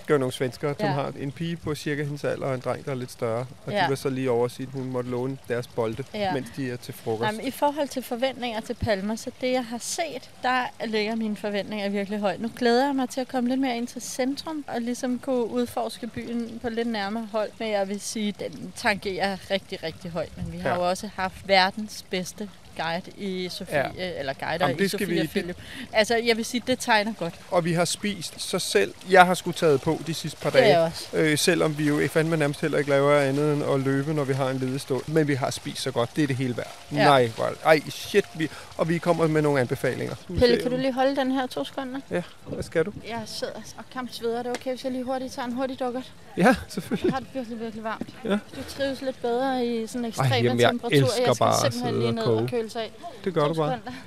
Det 0.07 0.13
var 0.13 0.19
nogle 0.19 0.33
svensker, 0.33 0.75
som 0.81 0.87
Ja. 0.87 0.93
har 0.93 1.13
en 1.21 1.33
pige 1.33 1.57
på 1.57 1.75
cirka 1.75 2.03
hendes 2.05 2.25
alder 2.25 2.47
og 2.47 2.55
en 2.55 2.61
dreng, 2.61 2.85
der 2.85 2.91
er 2.91 2.95
lidt 2.95 3.11
større. 3.13 3.47
Og 3.67 3.73
Ja. 3.73 3.85
de 3.85 3.89
var 3.89 3.95
så 3.95 4.09
lige 4.11 4.31
over 4.31 4.45
at 4.45 4.51
sige, 4.51 4.67
at 4.67 4.73
hun 4.81 4.85
måtte 4.93 5.11
låne 5.11 5.39
deres 5.49 5.67
bolde, 5.67 6.05
Ja. 6.15 6.33
mens 6.35 6.49
de 6.57 6.71
er 6.71 6.77
til 6.77 6.95
frokost. 6.95 7.21
Nej, 7.23 7.33
men 7.33 7.47
I 7.47 7.51
forhold 7.51 7.89
til 7.89 8.03
forventninger 8.03 8.61
til 8.61 8.75
Palma, 8.75 9.17
så 9.17 9.31
det 9.41 9.53
jeg 9.53 9.65
har 9.65 9.79
set, 9.79 10.31
der 10.43 10.65
ligger 10.87 11.15
mine 11.15 11.37
forventninger 11.37 11.89
virkelig 11.89 12.19
højt. 12.19 12.41
Nu 12.41 12.51
glæder 12.57 12.87
jeg 12.87 12.95
mig 12.97 13.09
til 13.09 13.21
at 13.21 13.29
komme 13.29 13.49
lidt 13.51 13.61
mere 13.61 13.77
ind 13.77 13.87
til 13.87 14.03
centrum 14.03 14.65
og 14.69 14.81
ligesom 14.81 15.19
kunne 15.19 15.47
udforske 15.47 16.07
byen 16.07 16.59
på 16.63 16.69
lidt 16.69 16.89
nærmere 16.89 17.29
hold. 17.33 17.51
Men 17.59 17.71
jeg 17.71 17.89
vil 17.89 18.01
sige, 18.01 18.29
at 18.29 18.53
den 18.53 18.73
tangerer 18.77 19.37
rigtig, 19.51 19.83
rigtig 19.83 20.11
højt. 20.11 20.37
Men 20.37 20.53
vi 20.53 20.59
har 20.59 20.69
Ja. 20.71 20.75
jo 20.77 20.89
også 20.89 21.11
haft 21.17 21.49
verdens 21.49 22.05
bedste 22.11 22.49
guide 22.77 23.03
i 23.19 23.49
Sofie, 23.49 23.77
Ja. 23.97 24.19
eller 24.19 24.33
guider 24.33 24.57
Jamen, 24.67 24.77
i 24.77 24.83
det 24.83 24.91
skal 24.91 25.01
Sofie 25.07 25.15
vi- 25.15 25.21
og 25.21 25.29
Philip. 25.29 25.57
Altså, 25.93 26.17
jeg 26.17 26.37
vil 26.37 26.45
sige, 26.45 26.63
det 26.67 26.79
tegner 26.79 27.13
godt. 27.19 27.35
Og 27.51 27.65
vi 27.65 27.73
har 27.73 27.85
spist 27.85 28.35
så 28.41 28.59
selv. 28.59 28.95
Jeg 29.11 29.27
har 29.27 29.35
sgu 29.35 29.53
taget 29.53 29.81
på 29.81 30.01
de 30.07 30.15
sidste 30.15 30.41
par 30.41 30.51
Det 30.51 30.59
er 30.59 30.63
dage. 30.65 30.79
jeg 30.79 30.87
også. 30.87 31.07
Øh, 31.13 31.39
selvom 31.39 31.79
vi 31.79 31.89
jo 31.89 32.09
fandme 32.09 32.37
nærmest 32.37 32.61
heller 32.61 32.79
ikke 32.79 32.91
laver 32.91 33.21
andet 33.21 33.53
end 33.55 33.63
at 33.65 33.81
løbe, 33.81 34.15
når 34.15 34.25
vi 34.25 34.33
har 34.33 34.49
en 34.51 34.59
ledig 34.59 34.81
stund. 34.81 35.03
Men 35.07 35.29
vi 35.29 35.35
har 35.35 35.51
spist 35.51 35.83
så 35.83 35.91
godt. 35.91 36.11
Det 36.17 36.23
er 36.23 36.27
det 36.27 36.37
hele 36.37 36.57
værd. 36.57 36.75
Ja. 36.93 37.05
Nej, 37.05 37.27
hvor, 37.27 37.53
ej, 37.65 37.81
shit. 37.91 38.25
Vi, 38.35 38.49
og 38.77 38.89
vi 38.89 38.99
kommer 38.99 39.27
med 39.27 39.43
nogle 39.43 39.61
anbefalinger. 39.61 40.15
Pelle, 40.39 40.57
kan 40.63 40.71
du 40.71 40.77
lige 40.77 40.93
holde 40.93 41.17
den 41.17 41.33
her 41.33 41.47
to 41.47 41.65
sekunder? 41.65 42.01
Ja, 42.11 42.23
hvad 42.47 42.63
skal 42.63 42.85
du? 42.85 42.93
Jeg 43.09 43.23
sidder 43.27 43.53
og 43.79 43.85
kampsveder. 43.93 44.39
Det 44.43 44.47
er 44.47 44.51
okay, 44.51 44.71
hvis 44.71 44.85
jeg 44.85 44.93
lige 44.93 45.05
hurtigt 45.05 45.33
tager 45.35 45.47
en 45.47 45.53
hurtig 45.53 45.81
dukkert. 45.81 46.13
Ja, 46.37 46.55
selvfølgelig. 46.69 47.05
Jeg 47.05 47.13
har 47.15 47.21
det 47.21 47.29
virkelig, 47.35 47.61
virkelig 47.61 47.85
varmt. 47.85 48.09
Ja. 48.25 48.31
Du 48.31 48.39
trives 48.69 49.01
lidt 49.03 49.23
bedre 49.23 49.67
i 49.67 49.87
sådan 49.87 50.05
ekstreme 50.05 50.35
jamen, 50.35 50.61
jeg 50.61 50.69
temperaturer. 50.71 51.01
elsker 51.03 51.23
jeg 51.27 51.35
skal 51.35 51.39
bare 51.45 51.67
at 51.67 51.73
simpelthen 51.73 51.89
sidde 51.89 51.99
lige 51.99 52.09
og 52.09 52.15
ned 52.15 52.43
og 52.43 52.49
køle 52.51 52.66
sig 52.71 52.83
af. 52.83 52.93
Det 53.25 53.35
gør 53.35 53.43
To 53.43 53.49
du 53.49 53.55
bare. 53.55 53.77
sekunder. 53.79 53.99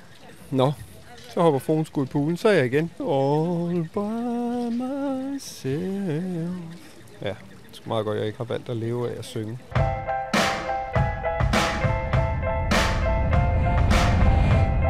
Nå, 0.50 0.72
så 1.34 1.40
hopper 1.40 1.58
fruen 1.60 1.84
sgu 1.86 2.02
i 2.02 2.06
poolen, 2.06 2.36
så 2.36 2.48
er 2.48 2.52
jeg 2.52 2.66
igen. 2.66 2.90
All 3.00 3.88
by 3.94 4.74
myself. 4.74 6.54
Ja, 7.22 7.28
det 7.28 7.36
er 7.70 7.72
sgu 7.72 7.88
meget 7.88 8.04
godt, 8.04 8.18
jeg 8.18 8.26
ikke 8.26 8.38
har 8.38 8.44
valgt 8.44 8.68
at 8.68 8.76
leve 8.76 9.10
af 9.10 9.18
at 9.18 9.24
synge. 9.24 9.58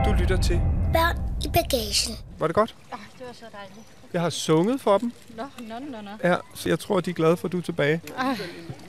Du 0.04 0.12
lytter 0.20 0.38
til 0.42 0.60
Børn 0.92 1.16
i 1.44 1.48
bagagen. 1.48 2.14
Var 2.38 2.46
det 2.46 2.54
godt? 2.54 2.74
Ah, 2.92 2.98
det 3.18 3.26
var 3.26 3.32
så 3.32 3.44
dejligt. 3.52 3.80
Jeg 4.12 4.20
har 4.20 4.30
sunget 4.30 4.80
for 4.80 4.98
dem. 4.98 5.12
Nå, 5.36 5.42
nå, 5.58 5.74
nå, 5.90 6.00
nå. 6.02 6.10
Ja, 6.28 6.36
så 6.54 6.68
jeg 6.68 6.78
tror, 6.78 7.00
de 7.00 7.10
er 7.10 7.14
glade 7.14 7.36
for, 7.36 7.48
at 7.48 7.52
du 7.52 7.58
er 7.58 7.62
tilbage. 7.62 8.00
Ah, 8.18 8.38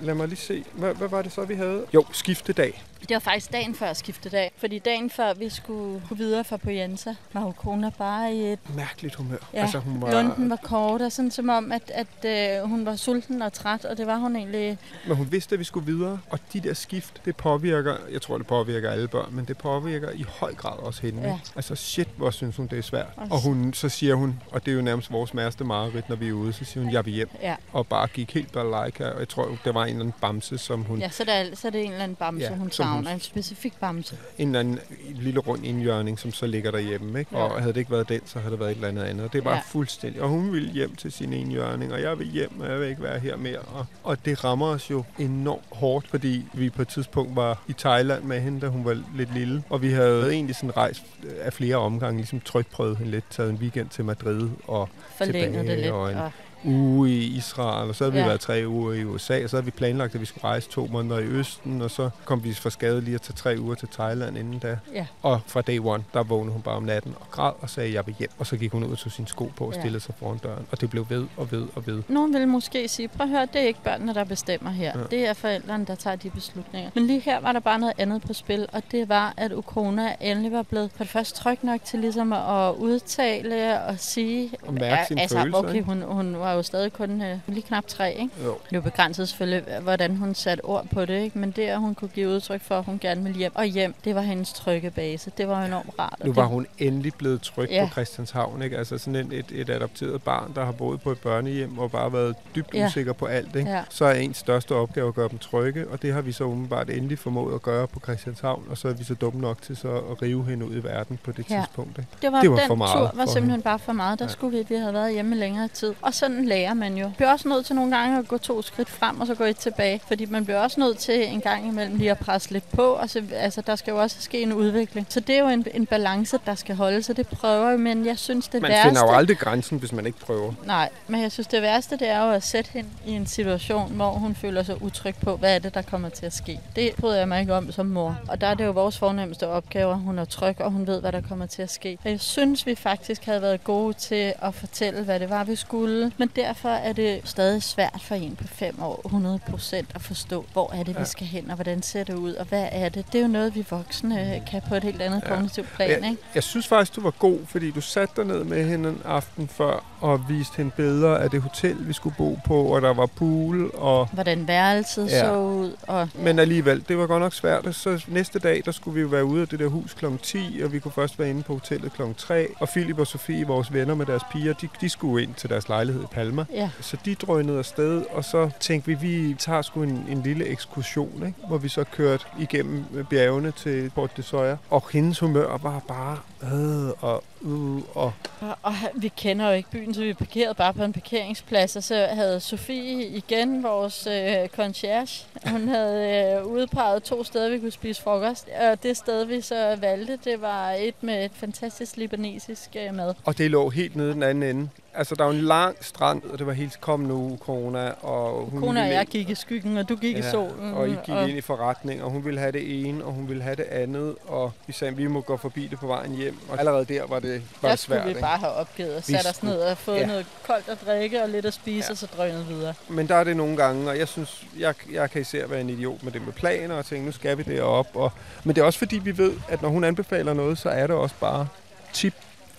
Lad 0.01 0.13
mig 0.15 0.27
lige 0.27 0.37
se. 0.39 0.63
Hvad, 0.73 0.93
hvad 0.93 1.07
var 1.07 1.21
det 1.21 1.31
så, 1.31 1.45
vi 1.45 1.55
havde? 1.55 1.85
Jo, 1.93 2.05
skiftedag. 2.11 2.83
Det 3.09 3.15
var 3.15 3.19
faktisk 3.19 3.51
dagen 3.51 3.75
før 3.75 3.93
skiftedag. 3.93 4.51
Fordi 4.57 4.79
dagen 4.79 5.09
før 5.09 5.33
vi 5.33 5.49
skulle 5.49 6.01
videre 6.11 6.43
fra 6.43 6.57
Poyensa, 6.57 7.13
var 7.33 7.41
jo 7.41 7.51
kona 7.51 7.89
bare 7.97 8.33
i 8.33 8.51
et... 8.51 8.59
Mærkeligt 8.75 9.15
humør. 9.15 9.37
Ja, 9.53 9.61
altså, 9.61 9.79
hun 9.79 10.01
var, 10.01 10.11
Lunden 10.11 10.49
var 10.49 10.59
kort, 10.63 11.01
og 11.01 11.11
sådan 11.11 11.31
som 11.31 11.49
om, 11.49 11.71
at, 11.71 11.91
at 11.93 12.61
øh, 12.61 12.69
hun 12.69 12.85
var 12.85 12.95
sulten 12.95 13.41
og 13.41 13.53
træt, 13.53 13.85
og 13.85 13.97
det 13.97 14.07
var 14.07 14.17
hun 14.17 14.35
egentlig... 14.35 14.77
Men 15.07 15.17
hun 15.17 15.31
vidste, 15.31 15.53
at 15.55 15.59
vi 15.59 15.63
skulle 15.63 15.85
videre, 15.85 16.19
og 16.29 16.39
de 16.53 16.59
der 16.59 16.73
skift, 16.73 17.21
det 17.25 17.35
påvirker, 17.35 17.95
jeg 18.11 18.21
tror, 18.21 18.37
det 18.37 18.47
påvirker 18.47 18.91
alle 18.91 19.07
børn, 19.07 19.33
men 19.35 19.45
det 19.45 19.57
påvirker 19.57 20.09
i 20.11 20.25
høj 20.39 20.53
grad 20.55 20.77
også 20.79 21.01
hende. 21.01 21.21
Ja. 21.21 21.39
Altså 21.55 21.75
shit, 21.75 22.07
hvor 22.17 22.31
synes 22.31 22.57
hun, 22.57 22.67
det 22.67 22.77
er 22.77 22.83
svært. 22.83 23.07
Også. 23.17 23.33
Og 23.33 23.41
hun, 23.41 23.73
så 23.73 23.89
siger 23.89 24.15
hun, 24.15 24.39
og 24.51 24.65
det 24.65 24.71
er 24.71 24.75
jo 24.75 24.81
nærmest 24.81 25.11
vores 25.11 25.33
mærste 25.33 25.63
mareridt, 25.63 26.09
når 26.09 26.15
vi 26.15 26.27
er 26.27 26.33
ude, 26.33 26.53
så 26.53 26.65
siger 26.65 26.83
hun, 26.83 26.93
jeg 26.93 27.05
vil 27.05 27.13
hjem. 27.13 27.29
Ja, 27.41 27.55
Og 27.71 27.87
bare 27.87 28.07
gik 28.07 28.33
helt 28.33 28.51
balalaika, 28.51 29.03
og 29.09 29.19
jeg 29.19 29.29
tror, 29.29 29.57
der 29.65 29.71
var 29.71 29.83
en 29.83 29.89
eller 29.89 29.99
anden 30.01 30.13
bamse, 30.21 30.57
som 30.57 30.81
hun, 30.83 30.99
ja 30.99 31.09
så, 31.09 31.23
der, 31.23 31.55
så 31.55 31.67
er 31.67 31.71
det 31.71 31.83
en 31.83 31.91
eller 31.91 32.03
anden 32.03 32.15
bamse, 32.15 32.43
Ja, 32.45 32.55
hun 32.55 32.71
som 32.71 32.90
savner. 32.93 33.11
En 33.11 33.19
specifik 33.19 33.73
bamse. 33.79 34.17
en 34.37 34.47
eller 34.47 34.59
anden 34.59 34.79
lille 35.15 35.39
rund 35.39 35.65
indjørning, 35.65 36.19
som 36.19 36.31
så 36.33 36.45
ligger 36.45 36.71
derhjemme. 36.71 37.19
Ikke? 37.19 37.37
Ja. 37.37 37.43
Og 37.43 37.59
havde 37.61 37.73
det 37.73 37.79
ikke 37.79 37.91
været 37.91 38.09
den, 38.09 38.21
så 38.25 38.39
havde 38.39 38.51
det 38.51 38.59
været 38.59 38.71
et 38.71 38.75
eller 38.75 38.87
andet 38.87 39.03
andet. 39.03 39.25
Og 39.25 39.33
det 39.33 39.45
var 39.45 39.53
Ja. 39.53 39.61
fuldstændig. 39.65 40.21
Og 40.21 40.29
hun 40.29 40.51
ville 40.53 40.71
hjem 40.71 40.95
til 40.95 41.11
sin 41.11 41.33
indjørning, 41.33 41.93
og 41.93 42.01
jeg 42.01 42.19
vil 42.19 42.27
hjem, 42.27 42.59
og 42.59 42.69
jeg 42.71 42.79
vil 42.79 42.87
ikke 42.89 43.03
være 43.03 43.19
her 43.19 43.37
mere. 43.37 43.59
Og, 43.59 43.85
og 44.03 44.25
det 44.25 44.43
rammer 44.43 44.67
os 44.67 44.91
jo 44.91 45.03
enormt 45.19 45.63
hårdt, 45.71 46.07
fordi 46.07 46.45
vi 46.53 46.69
på 46.69 46.81
et 46.81 46.87
tidspunkt 46.87 47.35
var 47.35 47.63
i 47.67 47.73
Thailand 47.73 48.23
med 48.23 48.39
hende, 48.41 48.61
da 48.61 48.67
hun 48.67 48.85
var 48.85 49.01
lidt 49.15 49.33
lille. 49.33 49.63
Og 49.69 49.81
vi 49.81 49.91
havde 49.91 50.31
egentlig 50.31 50.55
sådan 50.55 50.77
rejst 50.77 51.03
af 51.41 51.53
flere 51.53 51.75
omgange, 51.75 52.17
ligesom 52.17 52.39
trykprøvet 52.39 52.97
hende 52.97 53.11
lidt, 53.11 53.25
taget 53.29 53.49
en 53.49 53.55
weekend 53.55 53.89
til 53.89 54.05
Madrid 54.05 54.49
og 54.67 54.89
Forlænger 55.17 55.41
det 55.49 55.53
Tilbage 55.59 55.81
lidt. 55.81 55.91
og 55.91 56.11
en- 56.11 56.17
Og, 56.17 56.31
uge 56.63 57.09
i 57.09 57.23
Israel, 57.37 57.89
og 57.89 57.95
så 57.95 58.03
havde 58.03 58.13
vi 58.13 58.19
Ja. 58.19 58.25
været 58.25 58.39
tre 58.39 58.63
uger 58.67 58.93
i 58.93 59.03
USA, 59.05 59.43
og 59.43 59.49
så 59.49 59.55
havde 59.55 59.65
vi 59.65 59.71
planlagt, 59.71 60.15
at 60.15 60.21
vi 60.21 60.25
skulle 60.25 60.43
rejse 60.43 60.69
to 60.69 60.87
måneder 60.91 61.19
i 61.19 61.23
Østen, 61.23 61.81
og 61.81 61.91
så 61.91 62.09
kom 62.25 62.43
vi 62.43 62.53
for 62.53 62.69
skade 62.69 63.01
lige 63.01 63.15
at 63.15 63.21
tage 63.21 63.33
tre 63.35 63.55
uger 63.59 63.75
til 63.75 63.87
Thailand 63.87 64.37
inden 64.37 64.59
da. 64.59 64.77
ja. 64.93 65.05
Og 65.21 65.39
fra 65.47 65.61
day 65.61 65.79
one, 65.83 66.03
der 66.13 66.23
vågnede 66.23 66.53
hun 66.53 66.61
bare 66.61 66.75
om 66.75 66.83
natten 66.83 67.15
og 67.19 67.31
græd 67.31 67.51
og 67.61 67.69
sagde, 67.69 67.93
jeg 67.93 68.07
vil 68.07 68.15
hjem. 68.19 68.29
Og 68.39 68.47
så 68.47 68.57
gik 68.57 68.71
hun 68.71 68.83
ud 68.83 68.91
og 68.91 68.97
tog 68.97 69.11
sine 69.11 69.27
sko 69.27 69.51
på 69.57 69.65
og 69.65 69.73
Ja. 69.73 69.79
stillede 69.79 69.99
sig 70.03 70.15
foran 70.19 70.37
døren. 70.37 70.65
Og 70.71 70.81
det 70.81 70.89
blev 70.89 71.05
ved 71.09 71.25
og 71.37 71.51
ved 71.51 71.67
og 71.75 71.87
ved. 71.87 72.03
Nogen 72.07 72.33
vil 72.33 72.47
måske 72.47 72.87
sige, 72.87 73.07
prøv 73.07 73.23
at 73.23 73.29
høre, 73.29 73.41
det 73.53 73.61
er 73.61 73.65
ikke 73.65 73.83
børnene, 73.83 74.13
der 74.13 74.23
bestemmer 74.23 74.69
her. 74.71 74.91
Ja. 74.99 75.03
Det 75.11 75.27
er 75.27 75.33
forældrene, 75.33 75.85
der 75.85 75.95
tager 75.95 76.15
de 76.15 76.29
beslutninger. 76.29 76.89
Men 76.95 77.07
lige 77.07 77.19
her 77.19 77.39
var 77.39 77.51
der 77.51 77.59
bare 77.59 77.79
noget 77.79 77.93
andet 77.97 78.21
på 78.21 78.33
spil, 78.33 78.67
og 78.73 78.83
det 78.91 79.09
var, 79.09 79.33
at 79.37 79.51
Ukona 79.53 80.15
endelig 80.21 80.51
var 80.51 80.61
blevet 80.63 80.91
for 80.95 81.03
det 81.03 81.11
første 81.11 81.39
tryg 81.39 81.57
nok 81.61 81.83
til 81.83 81.99
ligesom 81.99 82.33
at 82.33 82.73
udtale 82.75 83.81
og 83.83 83.99
sige... 83.99 84.51
Og 84.67 84.73
mærke 84.73 85.07
sine 85.07 85.21
altså, 85.21 85.37
følelser, 85.37 85.59
okay, 85.59 85.81
hun, 85.83 86.01
hun 86.01 86.37
var 86.39 86.50
jo 86.53 86.63
stadig 86.63 86.93
kun 86.93 87.21
øh, 87.21 87.37
lige 87.47 87.61
knap 87.61 87.83
tre, 87.87 88.13
ikke? 88.13 88.29
Jo. 88.45 88.57
Det 88.69 88.75
jo 88.75 88.81
begrænset 88.81 89.29
selvfølgelig, 89.29 89.63
hvordan 89.81 90.15
hun 90.15 90.35
satte 90.35 90.61
ord 90.65 90.87
på 90.93 91.05
det, 91.05 91.21
ikke? 91.23 91.39
Men 91.39 91.51
det, 91.51 91.61
at 91.61 91.79
hun 91.79 91.95
kunne 91.95 92.07
give 92.07 92.29
udtryk 92.29 92.61
for, 92.61 92.77
at 92.77 92.83
hun 92.85 92.99
gerne 92.99 93.23
ville 93.23 93.37
hjem 93.37 93.51
og 93.55 93.65
hjem, 93.65 93.93
det 94.03 94.15
var 94.15 94.21
hendes 94.21 94.53
trygge 94.53 94.91
base. 94.91 95.31
Det 95.37 95.47
var 95.47 95.65
enormt 95.65 95.89
rart. 95.99 96.15
Nu 96.19 96.27
det, 96.27 96.35
var 96.35 96.45
hun 96.45 96.67
endelig 96.79 97.13
blevet 97.13 97.41
tryg 97.41 97.69
Ja. 97.71 97.85
på 97.85 97.91
Christianshavn. 97.91 98.61
Ikke? 98.61 98.77
Altså 98.77 98.97
sådan 98.97 99.15
et, 99.15 99.33
et, 99.33 99.45
et 99.61 99.69
adopteret 99.69 100.23
barn, 100.23 100.51
der 100.55 100.65
har 100.65 100.71
boet 100.71 101.01
på 101.01 101.11
et 101.11 101.19
børnehjem 101.19 101.77
og 101.77 101.91
bare 101.91 102.13
været 102.13 102.35
dybt 102.55 102.73
Ja. 102.73 102.85
usikker 102.85 103.13
på 103.13 103.25
alt. 103.25 103.55
Ikke? 103.55 103.69
Ja. 103.71 103.81
Så 103.89 104.05
er 104.05 104.13
ens 104.13 104.37
største 104.37 104.75
opgave 104.75 105.07
at 105.07 105.13
gøre 105.15 105.29
dem 105.29 105.37
trygge, 105.39 105.87
og 105.87 106.01
det 106.01 106.13
har 106.13 106.21
vi 106.21 106.31
så 106.31 106.43
umiddelbart 106.43 106.89
endelig 106.89 107.19
formået 107.19 107.55
at 107.55 107.61
gøre 107.61 107.87
på 107.87 107.99
Christianshavn. 107.99 108.63
Og 108.69 108.77
så 108.77 108.87
er 108.87 108.93
vi 108.93 109.03
så 109.03 109.13
dumme 109.13 109.41
nok 109.41 109.61
til 109.61 109.77
så 109.77 109.91
at 110.11 110.21
rive 110.21 110.45
hende 110.45 110.65
ud 110.65 110.75
i 110.75 110.83
verden 110.83 111.19
på 111.23 111.31
det 111.31 111.45
Ja. 111.49 111.55
tidspunkt. 111.59 111.97
Ikke? 111.97 112.09
Det 112.21 112.31
var, 112.31 112.41
Det 112.41 112.51
var 112.51 112.57
den 112.57 112.67
for 112.67 112.75
meget 112.75 112.93
tur 112.97 113.11
var 113.15 113.25
simpelthen 113.25 113.61
bare 113.61 113.79
for 113.79 113.93
meget. 113.93 114.19
Der 114.19 114.25
Ja. 114.25 114.31
skulle 114.31 114.57
vi, 114.57 114.65
vi 114.69 114.75
havde 114.75 114.93
været 114.93 115.13
hjemme 115.13 115.35
længere 115.35 115.67
tid. 115.67 115.93
Og 116.01 116.13
sådan 116.13 116.40
lærer 116.45 116.73
man 116.73 116.97
jo. 116.97 117.05
Man 117.05 117.13
bliver 117.15 117.31
også 117.31 117.47
nødt 117.47 117.65
til 117.65 117.75
nogle 117.75 117.97
gange 117.97 118.19
at 118.19 118.27
gå 118.27 118.37
to 118.37 118.61
skridt 118.61 118.89
frem, 118.89 119.21
og 119.21 119.27
så 119.27 119.35
gå 119.35 119.43
et 119.43 119.57
tilbage. 119.57 120.01
Fordi 120.07 120.25
man 120.25 120.45
bliver 120.45 120.59
også 120.59 120.79
nødt 120.79 120.97
til 120.97 121.27
en 121.27 121.41
gang 121.41 121.67
imellem 121.67 121.97
lige 121.97 122.11
at 122.11 122.17
presse 122.19 122.51
lidt 122.51 122.71
på. 122.71 122.83
Og 122.83 123.09
så, 123.09 123.23
altså, 123.35 123.61
der 123.61 123.75
skal 123.75 123.91
jo 123.91 124.01
også 124.01 124.17
ske 124.19 124.41
en 124.41 124.53
udvikling. 124.53 125.07
Så 125.09 125.19
det 125.19 125.35
er 125.35 125.39
jo 125.39 125.47
en, 125.47 125.65
en 125.73 125.85
balance, 125.85 126.39
der 126.45 126.55
skal 126.55 126.75
holde. 126.75 127.03
Så 127.03 127.13
det 127.13 127.27
prøver 127.27 127.69
jeg, 127.69 127.79
men 127.79 128.05
jeg 128.05 128.17
synes 128.19 128.47
det 128.47 128.61
Man 128.61 128.71
værste... 128.71 128.89
finder 128.89 129.01
jo 129.01 129.11
aldrig 129.11 129.37
grænsen, 129.37 129.77
hvis 129.77 129.91
man 129.91 130.05
ikke 130.05 130.19
prøver. 130.19 130.53
Nej, 130.65 130.89
men 131.07 131.21
jeg 131.21 131.31
synes 131.31 131.47
det 131.47 131.61
værste, 131.61 131.97
det 131.97 132.09
er 132.09 132.25
jo 132.25 132.31
at 132.31 132.43
sætte 132.43 132.71
hende 132.73 132.89
i 133.05 133.11
en 133.11 133.27
situation, 133.27 133.91
hvor 133.91 134.11
hun 134.11 134.35
føler 134.35 134.63
sig 134.63 134.81
utryg 134.81 135.15
på, 135.15 135.35
hvad 135.37 135.55
er 135.55 135.59
det, 135.59 135.73
der 135.73 135.81
kommer 135.81 136.09
til 136.09 136.25
at 136.25 136.33
ske. 136.33 136.59
Det 136.75 136.91
bryder 136.99 137.17
jeg 137.17 137.27
mig 137.27 137.39
ikke 137.41 137.53
om 137.55 137.71
som 137.71 137.85
mor. 137.85 138.17
Og 138.27 138.41
der 138.41 138.47
er 138.47 138.53
det 138.53 138.65
jo 138.65 138.71
vores 138.71 138.97
fornemmeste 138.97 139.47
opgave, 139.47 139.91
at 139.91 139.99
hun 139.99 140.19
er 140.19 140.25
tryg, 140.25 140.61
og 140.61 140.71
hun 140.71 140.87
ved, 140.87 141.01
hvad 141.01 141.11
der 141.11 141.21
kommer 141.21 141.45
til 141.45 141.61
at 141.61 141.71
ske. 141.71 141.97
Og 142.03 142.09
jeg 142.09 142.19
synes, 142.19 142.65
vi 142.65 142.75
faktisk 142.75 143.25
havde 143.25 143.41
været 143.41 143.63
gode 143.63 143.93
til 143.93 144.33
at 144.41 144.55
fortælle, 144.55 145.03
hvad 145.03 145.19
det 145.19 145.29
var, 145.29 145.43
vi 145.43 145.55
skulle. 145.55 146.11
Men 146.17 146.30
derfor 146.35 146.69
er 146.69 146.93
det 146.93 147.21
stadig 147.23 147.63
svært 147.63 148.01
for 148.01 148.15
en 148.15 148.35
på 148.35 148.43
fem 148.47 148.81
år, 148.83 149.01
100 149.05 149.39
procent, 149.49 149.89
at 149.95 150.01
forstå, 150.01 150.45
hvor 150.53 150.73
er 150.73 150.83
det, 150.83 150.99
vi 150.99 151.05
skal 151.05 151.27
hen, 151.27 151.49
og 151.49 151.55
hvordan 151.55 151.81
ser 151.81 152.03
det 152.03 152.13
ud, 152.13 152.33
og 152.33 152.45
hvad 152.45 152.67
er 152.71 152.89
det. 152.89 153.05
Det 153.11 153.15
er 153.19 153.21
jo 153.21 153.27
noget, 153.27 153.55
vi 153.55 153.65
voksne 153.69 154.35
øh, 154.35 154.47
kan 154.47 154.61
på 154.69 154.75
et 154.75 154.83
helt 154.83 155.01
andet 155.01 155.21
Ja. 155.25 155.27
kognitivt 155.29 155.67
plan, 155.75 155.89
Jeg, 155.89 155.97
ikke? 156.11 156.17
jeg 156.35 156.43
synes 156.43 156.67
faktisk, 156.67 156.95
du 156.95 157.01
var 157.01 157.11
god, 157.11 157.39
fordi 157.45 157.71
du 157.71 157.81
satte 157.81 158.15
dig 158.15 158.25
ned 158.25 158.43
med 158.43 158.65
hende 158.69 158.89
en 158.89 159.01
aften 159.05 159.47
før 159.47 159.83
og 160.01 160.29
viste 160.29 160.57
hende 160.57 160.71
billeder 160.71 161.15
af 161.17 161.29
det 161.29 161.41
hotel, 161.41 161.87
vi 161.87 161.93
skulle 161.93 162.15
bo 162.17 162.39
på, 162.45 162.55
og 162.55 162.81
der 162.81 162.93
var 162.93 163.05
pool. 163.05 163.71
Og... 163.73 164.07
Hvordan 164.11 164.47
værelset 164.47 165.07
Ja. 165.11 165.15
ja. 165.17 165.25
så 165.25 165.37
ud, 165.39 165.75
og 165.87 166.09
Men 166.15 166.39
alligevel, 166.39 166.83
det 166.87 166.97
var 166.97 167.07
godt 167.07 167.21
nok 167.21 167.33
svært. 167.33 167.75
Så 167.75 168.05
næste 168.07 168.39
dag, 168.39 168.61
der 168.65 168.71
skulle 168.71 168.95
vi 168.95 169.01
jo 169.01 169.07
være 169.07 169.25
ude 169.25 169.41
af 169.41 169.47
det 169.47 169.59
der 169.59 169.67
hus 169.67 169.93
kl. 169.93 170.05
10, 170.23 170.61
og 170.63 170.73
vi 170.73 170.79
kunne 170.79 170.91
først 170.91 171.19
være 171.19 171.29
inde 171.29 171.43
på 171.43 171.53
hotellet 171.53 171.93
kl. 171.93 172.01
3. 172.17 172.47
Og 172.59 172.69
Philip 172.69 172.99
og 172.99 173.07
Sofie, 173.07 173.47
vores 173.47 173.73
venner 173.73 173.95
med 173.95 174.05
deres 174.05 174.23
piger, 174.31 174.53
de, 174.53 174.69
de 174.81 174.89
skulle 174.89 175.23
ind 175.23 175.33
til 175.33 175.49
deres 175.49 175.69
lejlighed 175.69 176.03
i 176.03 176.07
Palma. 176.11 176.45
ja. 176.53 176.69
Så 176.81 176.97
de 177.05 177.15
drønede 177.15 177.57
afsted, 177.57 178.03
og 178.13 178.23
så 178.25 178.49
tænkte 178.59 178.87
vi, 178.87 178.93
vi 178.93 179.35
tager 179.39 179.61
sgu 179.61 179.83
en, 179.83 180.05
en 180.09 180.21
lille 180.23 180.45
ekskursion, 180.47 181.23
ikke? 181.25 181.47
hvor 181.47 181.57
vi 181.57 181.69
så 181.69 181.83
kørte 181.83 182.25
igennem 182.39 182.85
bjergene 183.09 183.51
til 183.51 183.91
Port 183.95 184.17
de 184.17 184.23
Soya. 184.23 184.55
Og 184.69 184.83
hendes 184.91 185.19
humør 185.19 185.57
var 185.57 185.81
bare 185.87 186.17
øh, 186.43 186.89
og 186.99 187.23
uh, 187.41 187.97
og 187.97 188.13
Og, 188.41 188.57
og 188.61 188.73
vi 188.93 189.07
kender 189.07 189.47
jo 189.47 189.53
ikke 189.53 189.71
byen, 189.71 189.93
så 189.93 190.01
vi 190.01 190.13
parkerede 190.13 190.53
bare 190.53 190.73
på 190.73 190.83
en 190.83 190.93
parkeringsplads, 190.93 191.75
og 191.75 191.83
så 191.83 192.07
havde 192.11 192.39
Sofie 192.39 193.07
igen, 193.07 193.63
vores 193.63 194.07
øh, 194.07 194.47
concierge, 194.47 195.25
hun 195.51 195.67
havde 195.67 196.35
øh, 196.39 196.45
udpeget 196.45 197.03
to 197.03 197.23
steder, 197.23 197.49
vi 197.49 197.59
kunne 197.59 197.71
spise 197.71 198.01
frokost. 198.01 198.47
Og 198.71 198.83
det 198.83 198.97
sted, 198.97 199.25
vi 199.25 199.41
så 199.41 199.75
valgte, 199.81 200.19
det 200.23 200.41
var 200.41 200.71
et 200.71 200.95
med 201.01 201.25
et 201.25 201.31
fantastisk 201.33 201.97
libanesisk 201.97 202.69
øh, 202.75 202.95
mad. 202.95 203.13
Og 203.25 203.37
det 203.37 203.51
lå 203.51 203.69
helt 203.69 203.95
nede 203.95 204.13
den 204.13 204.23
anden 204.23 204.57
ende. 204.57 204.69
Altså, 204.93 205.15
der 205.15 205.23
var 205.23 205.31
en 205.31 205.41
lang 205.41 205.75
strand, 205.81 206.23
og 206.23 206.39
det 206.39 206.47
var 206.47 206.53
helt 206.53 206.81
kom 206.81 206.99
nu, 206.99 207.37
corona. 207.41 207.91
Og 208.01 208.45
hun 208.51 208.59
Kone 208.61 208.81
og 208.81 208.89
jeg 208.89 209.07
gik 209.07 209.29
i 209.29 209.35
skyggen, 209.35 209.77
og 209.77 209.89
du 209.89 209.95
gik 209.95 210.17
i 210.17 210.21
solen. 210.21 210.73
Og 210.73 210.89
I 210.89 210.91
gik 211.05 211.15
ind 211.29 211.37
i 211.37 211.41
forretning, 211.41 212.03
og 212.03 212.11
hun 212.11 212.25
ville 212.25 212.39
have 212.39 212.51
det 212.51 212.87
ene, 212.87 213.05
og 213.05 213.11
hun 213.13 213.29
ville 213.29 213.43
have 213.43 213.55
det 213.55 213.63
andet. 213.63 214.15
Og 214.27 214.51
vi 214.67 214.73
sagde, 214.73 214.95
vi 214.95 215.07
må 215.07 215.21
gå 215.21 215.37
forbi 215.37 215.67
det 215.67 215.79
på 215.79 215.87
vejen 215.87 216.15
hjem. 216.15 216.37
Og 216.49 216.59
allerede 216.59 216.85
der 216.85 217.07
var 217.07 217.19
det, 217.19 217.41
var 217.61 217.67
der 217.69 217.75
det 217.75 217.79
skulle 217.79 218.01
svært. 218.01 218.15
vi 218.15 218.21
bare 218.21 218.37
have 218.37 218.51
opgivet 218.51 218.95
og 218.95 219.03
sat 219.03 219.29
os 219.29 219.43
ned 219.43 219.57
og 219.59 219.77
fået 219.77 219.95
ja. 219.95 220.01
ja. 220.01 220.07
noget 220.07 220.25
koldt 220.47 220.69
at 220.69 220.77
drikke 220.85 221.23
og 221.23 221.29
lidt 221.29 221.45
at 221.45 221.53
spise, 221.53 221.77
Ja. 221.77 221.85
ja. 221.87 221.91
og 221.91 221.97
så 221.97 222.07
drønet 222.17 222.49
videre. 222.49 222.73
Men 222.89 223.07
der 223.07 223.15
er 223.15 223.23
det 223.23 223.37
nogle 223.37 223.57
gange, 223.57 223.89
og 223.89 223.97
jeg 223.97 224.07
synes, 224.07 224.45
jeg, 224.59 224.73
jeg 224.91 225.11
kan 225.11 225.21
især 225.21 225.47
være 225.47 225.61
en 225.61 225.69
idiot 225.69 226.03
med 226.03 226.11
det 226.11 226.25
med 226.25 226.33
planer 226.33 226.75
og 226.75 226.85
tænke, 226.85 227.05
nu 227.05 227.11
skal 227.11 227.37
vi 227.37 227.43
derop. 227.43 227.87
Og, 227.93 228.11
men 228.43 228.55
det 228.55 228.61
er 228.61 228.65
også 228.65 228.79
fordi, 228.79 228.97
vi 228.97 229.17
ved, 229.17 229.33
at 229.49 229.61
når 229.61 229.69
hun 229.69 229.83
anbefaler 229.83 230.33
noget, 230.33 230.57
så 230.57 230.69
er 230.69 230.87
det 230.87 230.95
også 230.95 231.15
bare 231.19 231.47
tip 231.93 232.13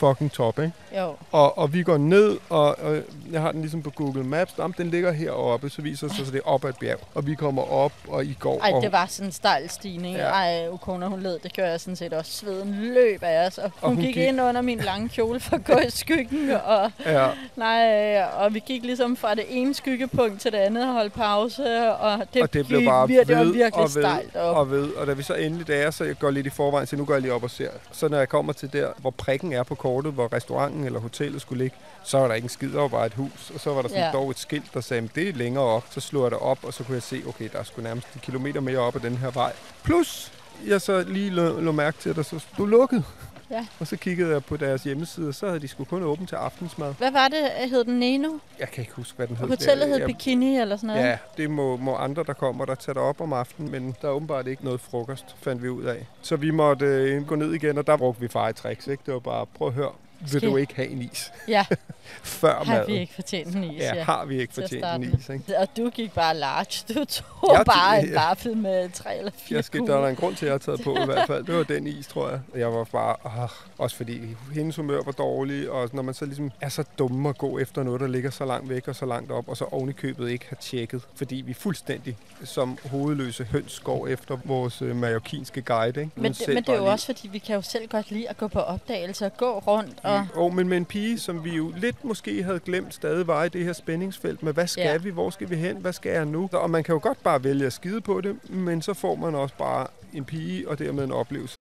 fucking 0.06 0.32
top, 0.32 0.58
ikke? 0.58 0.72
Jo, 0.98 1.14
Og, 1.32 1.58
og 1.58 1.72
vi 1.72 1.82
går 1.82 1.96
ned, 1.96 2.38
og, 2.48 2.78
og 2.78 2.96
jeg 3.32 3.40
har 3.40 3.52
den 3.52 3.60
ligesom 3.60 3.82
på 3.82 3.90
Google 3.90 4.24
Maps. 4.24 4.54
Jamen, 4.58 4.74
den 4.78 4.90
ligger 4.90 5.12
heroppe, 5.12 5.70
så 5.70 5.82
viser 5.82 6.08
sig, 6.08 6.26
at 6.26 6.32
det 6.32 6.38
er 6.44 6.48
op 6.48 6.64
ad 6.64 6.70
et 6.70 6.76
bjerg. 6.80 6.98
Og 7.14 7.26
vi 7.26 7.34
kommer 7.34 7.62
op, 7.72 7.92
og 8.08 8.24
I 8.24 8.36
går. 8.40 8.60
Ej, 8.60 8.72
og, 8.74 8.82
det 8.82 8.92
var 8.92 9.06
sådan 9.06 9.28
en 9.28 9.32
stejl 9.32 9.70
stigning. 9.70 10.16
Ja. 10.16 10.22
Ej, 10.24 10.68
Ukona, 10.70 11.06
hun 11.06 11.20
led. 11.20 11.38
Det 11.42 11.52
gjorde 11.52 11.70
jeg 11.70 11.80
sådan 11.80 11.96
set 11.96 12.12
også. 12.12 12.32
Sveden 12.32 12.74
løb 12.80 13.22
af 13.22 13.46
os. 13.46 13.58
Og 13.58 13.64
hun, 13.64 13.72
Og 13.80 13.88
hun 13.88 14.04
gik, 14.04 14.14
gik- 14.14 14.28
ind 14.28 14.40
under 14.40 14.60
min 14.62 14.78
lange 14.78 15.08
kjole 15.08 15.40
for 15.40 15.56
at 15.56 15.64
gå 15.64 15.78
i 15.86 15.90
skyggen. 15.90 16.50
Og, 16.66 16.90
Ja, 17.06 17.26
nej, 17.56 18.22
og 18.38 18.54
vi 18.54 18.62
gik 18.66 18.82
ligesom 18.82 19.16
fra 19.16 19.34
det 19.34 19.44
ene 19.48 19.74
skyggepunkt 19.74 20.40
til 20.40 20.52
det 20.52 20.58
andet 20.58 20.86
og 20.88 20.92
holdt 20.92 21.12
pause. 21.12 21.92
Og 21.92 22.18
det, 22.34 22.42
og 22.42 22.52
det 22.52 22.66
blev 22.66 22.84
bare 22.84 23.04
vir- 23.04 23.24
det 23.24 23.36
var 23.36 23.44
virkelig 23.44 23.74
og 23.74 23.82
ved 23.82 23.88
stejlt. 23.88 24.36
Og, 24.36 24.54
og 24.54 24.70
ved. 24.70 24.88
Og 24.92 25.06
da 25.06 25.12
vi 25.12 25.22
så 25.22 25.34
endelig 25.34 25.66
der, 25.66 25.90
så 25.90 26.04
jeg 26.04 26.18
går 26.18 26.30
lidt 26.30 26.46
i 26.46 26.50
forvejen, 26.50 26.86
så 26.86 26.96
nu 26.96 27.04
går 27.04 27.14
jeg 27.14 27.22
lige 27.22 27.32
op 27.34 27.42
og 27.42 27.50
ser. 27.50 27.68
Så 27.92 28.08
når 28.08 28.18
jeg 28.18 28.28
kommer 28.28 28.52
til 28.52 28.72
der, 28.72 28.88
hvor 28.98 29.10
prikken 29.10 29.52
er 29.52 29.62
på 29.62 29.74
kortet, 29.74 29.91
hvor 30.00 30.32
restauranten 30.32 30.84
eller 30.84 31.00
hotellet 31.00 31.40
skulle 31.40 31.64
ligge, 31.64 31.76
så 32.04 32.18
var 32.18 32.28
der 32.28 32.34
ikke 32.34 32.44
en 32.46 32.48
skid 32.48 32.74
over 32.74 32.88
bare 32.88 33.06
et 33.06 33.14
hus. 33.14 33.50
Og 33.54 33.60
så 33.60 33.74
var 33.74 33.82
der 33.82 33.88
sådan 33.88 34.04
Ja. 34.04 34.12
dog 34.12 34.30
et 34.30 34.38
skilt, 34.38 34.74
der 34.74 34.80
sagde, 34.80 35.08
det 35.14 35.28
er 35.28 35.32
længere 35.32 35.64
op. 35.64 35.84
Så 35.90 36.00
slog 36.00 36.22
jeg 36.22 36.30
det 36.30 36.38
op, 36.38 36.58
og 36.62 36.74
så 36.74 36.84
kunne 36.84 36.94
jeg 36.94 37.02
se, 37.02 37.22
okay, 37.28 37.48
der 37.52 37.58
er 37.58 37.62
sgu 37.62 37.82
nærmest 37.82 38.06
en 38.14 38.20
kilometer 38.24 38.60
mere 38.60 38.78
op 38.78 38.96
ad 38.96 39.00
den 39.00 39.16
her 39.16 39.30
vej. 39.30 39.52
Plus, 39.84 40.32
jeg 40.66 40.80
så 40.80 41.02
lige 41.08 41.30
lå, 41.30 41.60
lå 41.60 41.72
mærke 41.72 41.98
til, 42.00 42.10
at 42.10 42.16
der 42.16 42.22
så 42.22 42.38
stod 42.38 42.68
lukket. 42.68 43.04
Ja. 43.52 43.66
Og 43.80 43.86
så 43.86 43.96
kiggede 43.96 44.30
jeg 44.32 44.44
på 44.44 44.56
deres 44.56 44.82
hjemmeside, 44.82 45.28
og 45.28 45.34
så 45.34 45.46
havde 45.46 45.60
de 45.60 45.68
sgu 45.68 45.84
kun 45.84 46.02
åbent 46.02 46.28
til 46.28 46.36
aftensmad. 46.36 46.94
hvad 46.94 47.10
var 47.10 47.28
det? 47.28 47.70
Hed 47.70 47.84
den 47.84 47.98
Neno? 47.98 48.28
Jeg 48.58 48.68
kan 48.68 48.82
ikke 48.82 48.92
huske, 48.94 49.16
hvad 49.16 49.26
den 49.26 49.36
hed. 49.36 49.48
Hotellet 49.48 49.88
hed 49.88 50.06
Bikini 50.06 50.58
eller 50.58 50.76
sådan 50.76 50.86
noget? 50.86 51.02
Ja, 51.02 51.18
det 51.36 51.50
må, 51.50 51.76
må 51.76 51.94
andre, 51.96 52.24
der 52.26 52.32
kommer, 52.32 52.64
der 52.64 52.74
tager 52.74 53.00
op 53.00 53.20
om 53.20 53.32
aftenen, 53.32 53.70
men 53.70 53.96
der 54.02 54.08
er 54.08 54.12
åbenbart 54.12 54.46
ikke 54.46 54.64
noget 54.64 54.80
frokost, 54.80 55.36
fandt 55.42 55.62
vi 55.62 55.68
ud 55.68 55.84
af. 55.84 56.06
Så 56.22 56.36
vi 56.36 56.50
måtte 56.50 56.86
øh, 56.86 57.26
gå 57.26 57.34
ned 57.34 57.52
igen, 57.52 57.78
og 57.78 57.86
der 57.86 57.96
brugte 57.96 58.20
vi 58.20 58.28
far 58.28 58.48
i 58.48 58.52
tricks, 58.52 58.86
ikke? 58.86 59.02
Det 59.06 59.14
var 59.14 59.20
bare, 59.20 59.46
prøv 59.46 59.68
at 59.68 59.74
høre, 59.74 59.90
vil 60.22 60.40
Skal- 60.40 60.50
du 60.50 60.56
ikke 60.56 60.74
have 60.74 60.88
en 60.88 61.02
is 61.02 61.32
Ja, 61.48 61.64
før 62.22 62.54
har 62.54 62.64
maden? 62.64 62.86
vi 62.94 62.98
ikke 63.00 63.14
fortjent 63.14 63.56
en 63.56 63.64
is, 63.64 63.80
ja, 63.82 63.94
ja. 63.94 64.02
har 64.04 64.24
vi 64.24 64.40
ikke 64.40 64.54
fortjent 64.54 64.84
en 64.84 65.02
is, 65.18 65.28
ikke? 65.28 65.58
Og 65.58 65.68
du 65.76 65.90
gik 65.90 66.12
bare 66.12 66.36
large. 66.36 66.94
Du 66.94 67.04
tog 67.04 67.52
Jeg- 67.56 67.62
bare 67.66 68.00
en 68.02 68.08
ja. 68.12 68.28
vaffel 68.28 68.56
med 68.56 68.90
tre 68.90 69.18
eller 69.18 69.30
fire 69.36 69.56
Jeg 69.56 69.64
skal, 69.64 69.86
der 69.86 69.96
er 69.98 70.08
en 70.08 70.16
grund 70.16 70.36
til, 70.36 70.46
at 70.46 70.48
jeg 70.48 70.52
har 70.54 70.58
taget 70.58 70.80
på 70.84 70.96
i 71.02 71.04
hvert 71.04 71.26
fald. 71.26 71.44
Det 71.44 71.54
var 71.54 71.62
den 71.62 71.86
is, 71.86 72.06
tror 72.06 72.28
jeg. 72.30 72.40
Jeg 72.56 72.72
var 72.72 72.84
bare, 72.84 73.16
ah, 73.42 73.48
også 73.78 73.96
fordi 73.96 74.20
hendes 74.54 74.76
humør 74.76 75.02
var 75.04 75.12
dårlig, 75.12 75.70
og 75.70 75.90
når 75.92 76.02
man 76.02 76.14
så 76.14 76.24
ligesom 76.24 76.50
er 76.60 76.68
så 76.68 76.84
dumme 76.98 77.28
at 77.28 77.38
gå 77.38 77.58
efter 77.58 77.82
noget, 77.82 78.00
der 78.00 78.06
ligger 78.08 78.30
så 78.30 78.44
langt 78.44 78.68
væk 78.68 78.88
og 78.88 78.96
så 78.96 79.06
langt 79.06 79.30
op, 79.30 79.48
og 79.48 79.56
så 79.56 79.64
oven 79.64 79.88
i 79.88 79.92
købet 79.92 80.30
ikke 80.30 80.46
har 80.48 80.56
tjekket, 80.56 81.02
fordi 81.14 81.34
vi 81.36 81.54
fuldstændig 81.54 82.16
som 82.44 82.78
hovedløse 82.90 83.44
høns 83.44 83.80
går 83.80 84.06
efter 84.08 84.38
vores 84.44 84.82
øh, 84.82 84.96
mallorquinske 84.96 85.62
guide. 85.62 86.00
Ikke? 86.00 86.12
Men, 86.16 86.32
det, 86.32 86.48
men 86.48 86.56
det 86.56 86.68
er 86.68 86.76
jo 86.76 86.86
også, 86.86 87.06
fordi 87.06 87.28
vi 87.28 87.38
kan 87.38 87.54
jo 87.54 87.62
selv 87.62 87.88
godt 87.88 88.10
lide 88.10 88.28
at 88.28 88.36
gå 88.36 88.48
på 88.48 88.60
opdagelse 88.60 89.26
og 89.26 89.36
gå 89.36 89.58
rundt. 89.58 89.98
Og, 90.02 90.11
Og, 90.34 90.54
men 90.54 90.68
med 90.68 90.76
en 90.76 90.84
pige, 90.84 91.18
som 91.18 91.44
vi 91.44 91.56
jo 91.56 91.72
lidt 91.76 92.04
måske 92.04 92.42
havde 92.42 92.60
glemt 92.60 92.94
stadig 92.94 93.26
var 93.26 93.44
i 93.44 93.48
det 93.48 93.64
her 93.64 93.72
spændingsfelt 93.72 94.42
med, 94.42 94.52
hvad 94.52 94.66
skal 94.66 94.82
Ja. 94.82 94.96
vi, 94.96 95.10
hvor 95.10 95.30
skal 95.30 95.50
vi 95.50 95.56
hen, 95.56 95.76
hvad 95.76 95.92
skal 95.92 96.12
jeg 96.12 96.24
nu? 96.26 96.48
Og 96.52 96.70
man 96.70 96.84
kan 96.84 96.92
jo 96.92 97.00
godt 97.02 97.22
bare 97.22 97.44
vælge 97.44 97.66
at 97.66 97.72
skide 97.72 98.00
på 98.00 98.20
det, 98.20 98.50
men 98.50 98.82
så 98.82 98.94
får 98.94 99.14
man 99.14 99.34
også 99.34 99.54
bare 99.58 99.86
en 100.12 100.24
pige, 100.24 100.68
og 100.68 100.78
dermed 100.78 101.04
en 101.04 101.12
oplevelse. 101.12 101.56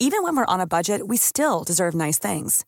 Even 0.00 0.22
when 0.24 0.36
we're 0.36 0.52
on 0.54 0.60
a 0.60 0.66
budget, 0.66 1.00
we 1.02 1.16
still 1.16 1.64
deserve 1.66 1.94
nice 2.06 2.18
things. 2.28 2.64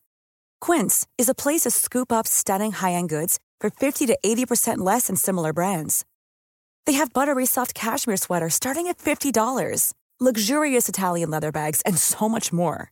Quince 0.65 1.05
is 1.19 1.29
a 1.29 1.33
place 1.43 1.63
to 1.63 1.69
scoop 1.69 2.11
up 2.11 2.25
stunning 2.27 2.73
high-end 2.73 3.09
goods 3.09 3.39
for 3.61 3.69
50 3.69 4.07
to 4.07 4.15
80% 4.25 4.83
less 4.91 5.07
than 5.07 5.15
similar 5.15 5.53
brands. 5.53 6.05
They 6.85 6.93
have 6.93 7.13
buttery 7.13 7.45
soft 7.45 7.73
cashmere 7.75 8.17
sweaters 8.17 8.53
starting 8.53 8.87
at 8.87 8.97
$50, 8.97 9.93
luxurious 10.19 10.87
Italian 10.89 11.29
leather 11.29 11.51
bags, 11.51 11.81
and 11.85 11.97
so 11.97 12.29
much 12.29 12.53
more. 12.53 12.91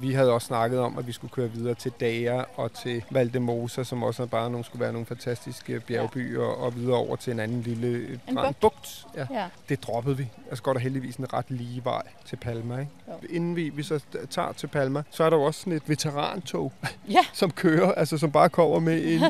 Vi 0.00 0.12
havde 0.12 0.32
også 0.32 0.46
snakket 0.46 0.78
om, 0.80 0.98
at 0.98 1.06
vi 1.06 1.12
skulle 1.12 1.30
køre 1.30 1.50
videre 1.50 1.74
til 1.74 1.92
Dager 2.00 2.44
og 2.56 2.72
til 2.72 3.04
Valdemosa, 3.10 3.84
som 3.84 4.02
også 4.02 4.26
bare 4.26 4.50
nogle, 4.50 4.64
skulle 4.64 4.80
være 4.80 4.92
nogle 4.92 5.06
fantastiske 5.06 5.80
bjergbyer, 5.80 6.42
og 6.44 6.76
videre 6.76 6.96
over 6.96 7.16
til 7.16 7.32
en 7.32 7.40
anden 7.40 7.62
lille 7.62 7.88
øh, 7.88 8.18
En 8.28 8.34
bugt. 8.34 8.60
bugt. 8.60 9.06
Ja. 9.16 9.26
ja. 9.30 9.46
Det 9.68 9.82
droppede 9.82 10.16
vi. 10.16 10.28
Altså 10.48 10.62
går 10.62 10.72
der 10.72 10.80
heldigvis 10.80 11.16
en 11.16 11.32
ret 11.32 11.44
lige 11.48 11.84
vej 11.84 12.02
til 12.26 12.36
Palma. 12.36 12.78
Ikke? 12.78 12.90
Inden 13.30 13.56
vi, 13.56 13.68
vi 13.68 13.82
så 13.82 14.00
tager 14.30 14.52
til 14.52 14.66
Palma, 14.66 15.02
så 15.10 15.24
er 15.24 15.30
der 15.30 15.36
jo 15.36 15.42
også 15.42 15.60
sådan 15.60 15.72
et 15.72 15.88
veterantog, 15.88 16.72
Ja. 17.10 17.20
som 17.32 17.50
kører, 17.50 17.92
altså 17.92 18.18
som 18.18 18.30
bare 18.30 18.48
kommer 18.48 18.78
med 18.78 19.04
en, 19.04 19.22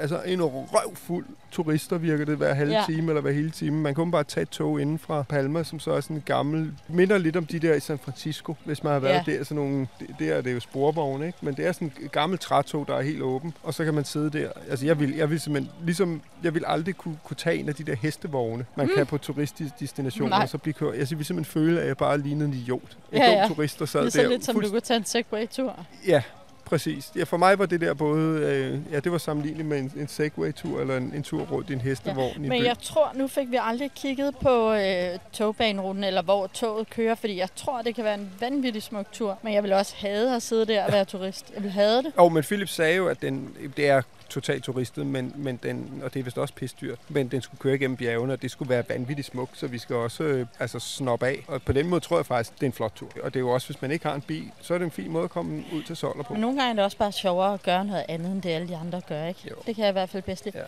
altså 0.00 0.22
en 0.26 0.42
røvfuld 0.44 1.26
turister, 1.50 1.98
virker 1.98 2.24
det 2.24 2.36
hver 2.36 2.54
halve 2.54 2.72
Ja. 2.72 2.84
time 2.88 3.08
eller 3.10 3.20
hver 3.20 3.32
hele 3.32 3.50
time. 3.50 3.76
Man 3.76 3.94
kunne 3.94 4.10
bare 4.12 4.24
tage 4.24 4.42
et 4.42 4.48
tog 4.48 4.80
inden 4.80 4.98
fra 4.98 5.22
Palma, 5.22 5.64
som 5.64 5.78
så 5.80 5.92
er 5.92 6.00
sådan 6.00 6.16
en 6.16 6.22
gammel, 6.26 6.72
minder 6.88 7.18
lidt 7.18 7.36
om 7.36 7.46
de 7.46 7.58
der 7.58 7.74
i 7.74 7.80
San 7.80 7.98
Francisco, 7.98 8.56
hvis 8.64 8.82
man 8.84 8.92
har 8.92 9.00
været 9.00 9.22
Ja. 9.28 9.32
der. 9.32 9.44
Sådan 9.44 9.56
nogle, 9.64 9.86
der 10.18 10.34
er 10.34 10.40
det 10.40 10.54
jo 10.54 10.60
sporvogne, 10.60 11.26
ikke? 11.26 11.38
men 11.42 11.54
det 11.54 11.66
er 11.66 11.72
sådan 11.72 11.92
et 12.00 12.12
gammelt 12.12 12.40
trætog, 12.40 12.86
der 12.88 12.94
er 12.96 13.02
helt 13.02 13.22
åben, 13.22 13.54
og 13.62 13.74
så 13.74 13.84
kan 13.84 13.94
man 13.94 14.04
sidde 14.04 14.30
der. 14.38 14.50
Altså 14.70 14.86
jeg 14.86 15.00
vil, 15.00 15.14
jeg 15.16 15.30
vil 15.30 15.40
simpelthen, 15.40 15.72
ligesom, 15.84 16.20
jeg 16.42 16.54
vil 16.54 16.64
aldrig 16.66 16.94
kunne, 16.96 17.18
kunne 17.24 17.36
tage 17.36 17.56
en 17.56 17.68
af 17.68 17.74
de 17.74 17.84
der 17.84 17.94
hestevogne, 17.96 18.66
man 18.76 18.86
mm. 18.86 18.92
kan 18.96 19.06
på 19.06 19.18
turistdestinationer, 19.18 20.30
Nej. 20.30 20.42
og 20.42 20.48
så 20.48 20.58
blive 20.58 20.74
kørt. 20.74 20.88
Jeg 20.98 20.98
vil 20.98 21.06
simpelthen 21.08 21.44
føle, 21.44 21.80
at 21.80 21.86
jeg 21.88 21.96
bare 21.96 22.18
lignede 22.18 22.48
en 22.48 22.54
idiot. 22.54 22.96
En 23.12 23.18
Ja, 23.18 23.26
dum 23.26 23.34
ja. 23.34 23.48
turist, 23.48 23.78
der 23.78 23.86
sad 23.86 24.00
Det 24.00 24.06
er 24.06 24.10
så 24.10 24.22
der. 24.22 24.28
lidt 24.28 24.44
som, 24.44 24.60
du 24.60 24.68
kunne 24.68 24.80
tage 24.80 24.98
en 24.98 25.04
Segway-tur. 25.04 25.86
Ja, 26.06 26.22
præcis. 26.68 27.12
Ja, 27.16 27.24
for 27.24 27.36
mig 27.36 27.58
var 27.58 27.66
det 27.66 27.80
der 27.80 27.94
både, 27.94 28.40
øh, 28.40 28.92
ja, 28.92 29.00
det 29.00 29.12
var 29.12 29.18
sammenligneligt 29.18 29.68
med 29.68 29.78
en, 29.78 29.92
en 29.96 30.08
Segway-tur, 30.08 30.80
eller 30.80 30.96
en, 30.96 31.12
en 31.14 31.22
tur 31.22 31.40
rundt 31.40 31.70
i 31.70 31.72
en 31.72 31.80
hestevogn 31.80 32.28
ja, 32.28 32.32
i 32.32 32.36
en 32.36 32.48
Men 32.48 32.60
by. 32.60 32.64
jeg 32.64 32.78
tror, 32.78 33.12
nu 33.14 33.28
fik 33.28 33.50
vi 33.50 33.58
aldrig 33.62 33.90
kigget 33.96 34.36
på 34.36 34.72
øh, 34.72 35.18
togbaneruten, 35.32 36.04
eller 36.04 36.22
hvor 36.22 36.46
toget 36.46 36.90
kører, 36.90 37.14
fordi 37.14 37.36
jeg 37.38 37.48
tror, 37.56 37.82
det 37.82 37.94
kan 37.94 38.04
være 38.04 38.14
en 38.14 38.30
vanvittig 38.40 38.82
smuk 38.82 39.12
tur. 39.12 39.38
Men 39.42 39.54
jeg 39.54 39.62
vil 39.62 39.72
også 39.72 39.94
have 39.96 40.36
at 40.36 40.42
sidde 40.42 40.66
der 40.66 40.84
og 40.84 40.92
være 40.92 41.04
turist. 41.04 41.52
Jeg 41.54 41.62
vil 41.62 41.70
have 41.70 41.96
det. 42.02 42.12
Og 42.16 42.32
men 42.32 42.42
Philip 42.42 42.68
sagde 42.68 42.96
jo, 42.96 43.08
at 43.08 43.22
den, 43.22 43.54
det 43.76 43.88
er 43.88 44.02
totalt 44.28 44.64
turistet, 44.64 45.06
men, 45.06 45.32
men 45.36 45.56
den, 45.62 46.00
og 46.04 46.14
det 46.14 46.20
er 46.20 46.24
vist 46.24 46.38
også 46.38 46.54
pisdyrt, 46.54 46.98
men 47.08 47.28
den 47.28 47.42
skulle 47.42 47.58
køre 47.58 47.74
igennem 47.74 47.96
bjergene, 47.96 48.32
og 48.32 48.42
det 48.42 48.50
skulle 48.50 48.68
være 48.68 48.84
vanvittigt 48.88 49.28
smukt, 49.28 49.58
så 49.58 49.66
vi 49.66 49.78
skal 49.78 49.96
også 49.96 50.22
øh, 50.22 50.46
altså 50.58 50.78
snoppe 50.78 51.26
af. 51.26 51.44
Og 51.48 51.62
på 51.62 51.72
den 51.72 51.88
måde 51.88 52.00
tror 52.00 52.18
jeg 52.18 52.26
faktisk, 52.26 52.54
det 52.54 52.62
er 52.62 52.66
en 52.66 52.72
flot 52.72 52.92
tur. 52.96 53.08
Og 53.22 53.34
det 53.34 53.36
er 53.36 53.40
jo 53.40 53.50
også, 53.50 53.68
hvis 53.68 53.82
man 53.82 53.90
ikke 53.90 54.06
har 54.06 54.14
en 54.14 54.20
bil, 54.20 54.50
så 54.60 54.74
er 54.74 54.78
det 54.78 54.84
en 54.84 54.90
fin 54.90 55.10
måde 55.10 55.24
at 55.24 55.30
komme 55.30 55.64
ud 55.72 55.82
til 55.82 55.96
Soller 55.96 56.24
på. 56.24 56.32
Men 56.32 56.40
nogle 56.40 56.56
gange 56.56 56.70
er 56.70 56.74
det 56.74 56.84
også 56.84 56.96
bare 56.96 57.12
sjovere 57.12 57.54
at 57.54 57.62
gøre 57.62 57.84
noget 57.84 58.04
andet, 58.08 58.32
end 58.32 58.42
det 58.42 58.50
alle 58.50 58.68
de 58.68 58.76
andre 58.76 59.00
gør, 59.08 59.26
ikke? 59.26 59.40
Jo. 59.50 59.54
Det 59.66 59.74
kan 59.74 59.84
jeg 59.84 59.90
i 59.90 59.92
hvert 59.92 60.08
fald 60.08 60.22
bedst 60.22 60.44
lide. 60.44 60.58
Ja. 60.58 60.64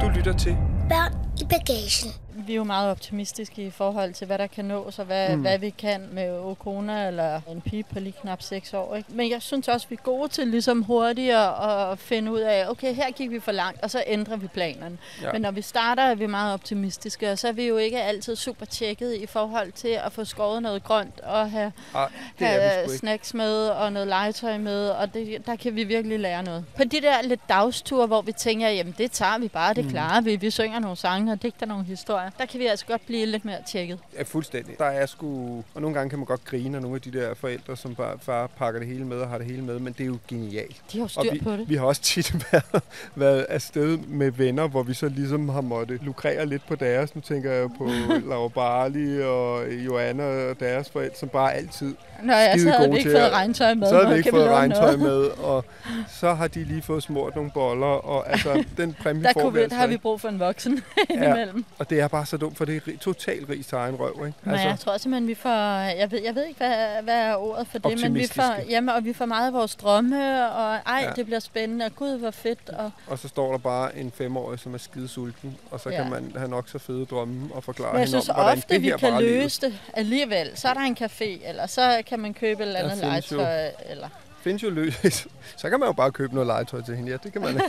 Du 0.00 0.08
lytter 0.08 0.34
til 0.38 0.56
Børn 0.88 1.12
i 1.40 1.44
bagagen. 1.44 2.25
Vi 2.36 2.52
er 2.52 2.56
jo 2.56 2.64
meget 2.64 2.90
optimistiske 2.90 3.66
i 3.66 3.70
forhold 3.70 4.12
til, 4.12 4.26
hvad 4.26 4.38
der 4.38 4.46
kan 4.46 4.64
nås, 4.64 4.98
og 4.98 5.04
hvad, 5.04 5.36
mm. 5.36 5.40
hvad 5.40 5.58
vi 5.58 5.70
kan 5.70 6.08
med 6.12 6.30
Okona 6.38 7.06
eller 7.08 7.40
en 7.50 7.60
pige 7.60 7.82
på 7.92 8.00
lige 8.00 8.14
knap 8.20 8.42
6 8.42 8.74
år. 8.74 8.96
Ikke? 8.96 9.08
Men 9.12 9.30
jeg 9.30 9.42
synes 9.42 9.68
også, 9.68 9.86
vi 9.90 9.94
er 9.94 10.02
gode 10.02 10.28
til 10.28 10.46
ligesom 10.48 10.82
hurtigere 10.82 11.90
at 11.92 11.98
finde 11.98 12.32
ud 12.32 12.40
af, 12.40 12.68
okay, 12.70 12.94
her 12.94 13.10
gik 13.10 13.30
vi 13.30 13.40
for 13.40 13.52
langt, 13.52 13.82
og 13.82 13.90
så 13.90 14.02
ændrer 14.06 14.36
vi 14.36 14.46
planerne. 14.46 14.98
Ja. 15.22 15.32
Men 15.32 15.42
når 15.42 15.50
vi 15.50 15.62
starter, 15.62 16.02
er 16.02 16.14
vi 16.14 16.26
meget 16.26 16.54
optimistiske, 16.54 17.32
og 17.32 17.38
så 17.38 17.48
er 17.48 17.52
vi 17.52 17.66
jo 17.66 17.76
ikke 17.76 18.02
altid 18.02 18.36
super 18.36 18.66
tjekket 18.66 19.14
i 19.14 19.26
forhold 19.26 19.72
til 19.72 19.88
at 20.04 20.12
få 20.12 20.24
skåret 20.24 20.62
noget 20.62 20.84
grønt 20.84 21.20
og 21.20 21.50
have, 21.50 21.72
Ej, 21.94 22.08
have 22.38 22.88
snacks 22.98 23.34
med 23.34 23.68
og 23.68 23.92
noget 23.92 24.08
legetøj 24.08 24.58
med, 24.58 24.88
og 24.88 25.14
det, 25.14 25.46
der 25.46 25.56
kan 25.56 25.74
vi 25.76 25.84
virkelig 25.84 26.20
lære 26.20 26.42
noget. 26.42 26.64
På 26.76 26.84
de 26.84 27.00
der 27.00 27.22
lidt 27.22 27.40
dagsture, 27.48 28.06
hvor 28.06 28.22
vi 28.22 28.32
tænker, 28.32 28.68
jamen 28.68 28.94
det 28.98 29.12
tager 29.12 29.38
vi 29.38 29.48
bare, 29.48 29.74
det 29.74 29.84
Mm. 29.86 29.90
klarer 29.90 30.20
vi, 30.20 30.36
vi 30.36 30.50
synger 30.50 30.78
nogle 30.78 30.96
sange 30.96 31.32
og 31.32 31.42
digter 31.42 31.66
nogle 31.66 31.84
historier, 31.84 32.25
der 32.38 32.46
kan 32.46 32.60
vi 32.60 32.66
altså 32.66 32.86
godt 32.86 33.06
blive 33.06 33.26
lidt 33.26 33.44
mere 33.44 33.56
tjekket. 33.66 33.98
Ja, 34.16 34.22
fuldstændig. 34.22 34.78
Der 34.78 34.84
er 34.84 35.06
sgu... 35.06 35.56
Og 35.74 35.80
nogle 35.82 35.94
gange 35.96 36.10
kan 36.10 36.18
man 36.18 36.26
godt 36.26 36.44
grine 36.44 36.76
af 36.76 36.82
nogle 36.82 36.94
af 36.96 37.00
de 37.02 37.12
der 37.12 37.34
forældre, 37.34 37.76
som 37.76 37.94
bare 37.94 38.18
far 38.22 38.46
pakker 38.46 38.80
det 38.80 38.88
hele 38.88 39.04
med 39.04 39.16
og 39.16 39.28
har 39.28 39.38
det 39.38 39.46
hele 39.46 39.62
med, 39.62 39.78
men 39.78 39.92
det 39.92 40.00
er 40.00 40.06
jo 40.06 40.18
genialt. 40.28 40.76
De 40.92 40.98
har 40.98 40.98
jo 40.98 41.04
Og 41.04 41.10
styr 41.10 41.32
vi, 41.32 41.38
på 41.40 41.52
det. 41.52 41.68
vi 41.68 41.74
har 41.74 41.84
også 41.86 42.02
tit 42.02 42.34
været, 42.52 42.82
været 43.14 43.46
afsted 43.48 43.98
med 43.98 44.30
venner, 44.30 44.68
hvor 44.68 44.82
vi 44.82 44.94
så 44.94 45.08
ligesom 45.08 45.48
har 45.48 45.60
måttet 45.60 46.02
lukrere 46.02 46.46
lidt 46.46 46.66
på 46.68 46.74
deres. 46.74 47.14
Nu 47.14 47.20
tænker 47.20 47.52
jeg 47.52 47.68
på 47.78 47.84
Laura 48.28 48.48
Barley 48.48 49.20
og 49.22 49.72
Joanna 49.72 50.24
og 50.50 50.60
deres 50.60 50.90
forældre, 50.90 51.16
som 51.18 51.28
bare 51.28 51.54
altid... 51.54 51.94
Nå 52.22 52.32
ja, 52.32 52.58
så 52.58 52.70
havde 52.70 52.90
vi 52.90 52.98
ikke 52.98 53.10
fået 53.10 53.32
regntøj 53.32 53.74
med. 53.74 53.88
Så 53.88 53.94
havde 53.94 54.08
vi 54.08 54.16
ikke 54.18 54.30
fået 54.30 54.48
regntøj 54.48 54.96
med, 54.96 55.24
og 55.52 55.64
så 56.08 56.34
har 56.34 56.48
de 56.48 56.64
lige 56.64 56.82
fået 56.82 57.02
smurt 57.02 57.34
nogle 57.36 57.50
boller, 57.50 57.86
og 57.86 58.30
altså, 58.30 58.64
den 58.76 58.96
præmie 59.02 59.22
Der, 59.22 59.32
får 59.32 59.40
kunne 59.40 59.52
vi 59.52 59.60
altså 59.60 59.74
der 59.74 59.80
har 59.80 59.86
vi 59.88 59.96
brug 59.96 60.20
for 60.20 60.28
en 60.28 60.38
voksen 60.40 60.82
Ja. 61.10 61.14
indimellem. 61.14 61.64
Og 61.78 61.90
det 61.90 62.00
er 62.00 62.08
bare 62.08 62.15
så 62.24 62.36
dumt, 62.36 62.56
for 62.58 62.64
det 62.64 62.76
er 62.76 62.98
totalt 63.00 63.48
rig 63.48 63.66
til 63.66 63.74
egen 63.76 63.94
røv, 63.96 64.10
ikke? 64.10 64.22
Altså, 64.26 64.36
Men 64.44 64.60
jeg 64.60 64.78
tror 64.78 64.96
simpelthen, 64.98 65.28
vi 65.28 65.34
får... 65.34 65.50
Jeg 65.98 66.10
ved, 66.10 66.22
jeg 66.24 66.34
ved 66.34 66.44
ikke, 66.44 66.58
hvad, 66.58 67.02
hvad 67.02 67.14
er 67.14 67.34
ordet 67.36 67.66
for 67.66 67.78
det, 67.78 68.02
men 68.02 68.14
vi 68.14 68.26
får, 68.34 68.54
jamen, 68.70 68.88
og 68.88 69.04
vi 69.04 69.12
får 69.12 69.24
meget 69.26 69.46
af 69.46 69.52
vores 69.52 69.76
drømme, 69.76 70.50
og 70.50 70.74
ej, 70.86 71.02
Ja. 71.06 71.10
det 71.16 71.26
bliver 71.26 71.40
spændende, 71.40 71.84
og 71.84 71.96
gud, 71.96 72.18
hvor 72.18 72.30
fedt. 72.30 72.70
Og, 72.70 72.90
Og 73.06 73.18
så 73.18 73.28
står 73.28 73.50
der 73.50 73.58
bare 73.58 73.96
en 73.96 74.12
femårig, 74.12 74.58
som 74.58 74.74
er 74.74 74.78
skide 74.78 75.08
sulten, 75.08 75.56
og 75.70 75.80
så 75.80 75.90
ja. 75.90 75.96
Kan 76.02 76.10
man 76.10 76.32
have 76.36 76.48
nok 76.48 76.68
så 76.68 76.78
fede 76.78 77.06
drømme 77.06 77.48
og 77.54 77.64
forklare 77.64 77.92
men 77.92 78.00
jeg 78.00 78.06
hende 78.08 78.10
synes 78.20 78.28
om, 78.28 78.34
hvordan 78.34 78.58
ofte, 78.58 78.74
det 78.74 78.82
vi 78.82 78.88
kan 78.88 78.98
bare 79.00 79.22
løse 79.22 79.60
det 79.60 79.78
alligevel. 79.94 80.50
Så 80.54 80.68
er 80.68 80.74
der 80.74 80.80
en 80.80 80.96
café, 81.00 81.48
eller 81.48 81.66
så 81.66 82.02
kan 82.06 82.20
man 82.20 82.34
købe 82.34 82.62
et 82.62 82.66
eller 82.66 82.80
andet 82.80 82.98
legetøj. 82.98 83.70
Eller. 83.90 84.08
Findes 84.46 84.62
jo 84.62 84.70
løs. 84.70 85.26
Så 85.60 85.70
kan 85.70 85.80
man 85.80 85.88
jo 85.88 85.92
bare 85.92 86.12
købe 86.12 86.34
noget 86.34 86.46
legetøj 86.46 86.82
til 86.82 86.96
hende. 86.96 87.10
Ja, 87.10 87.16
det 87.16 87.32
kan 87.32 87.42
man. 87.42 87.54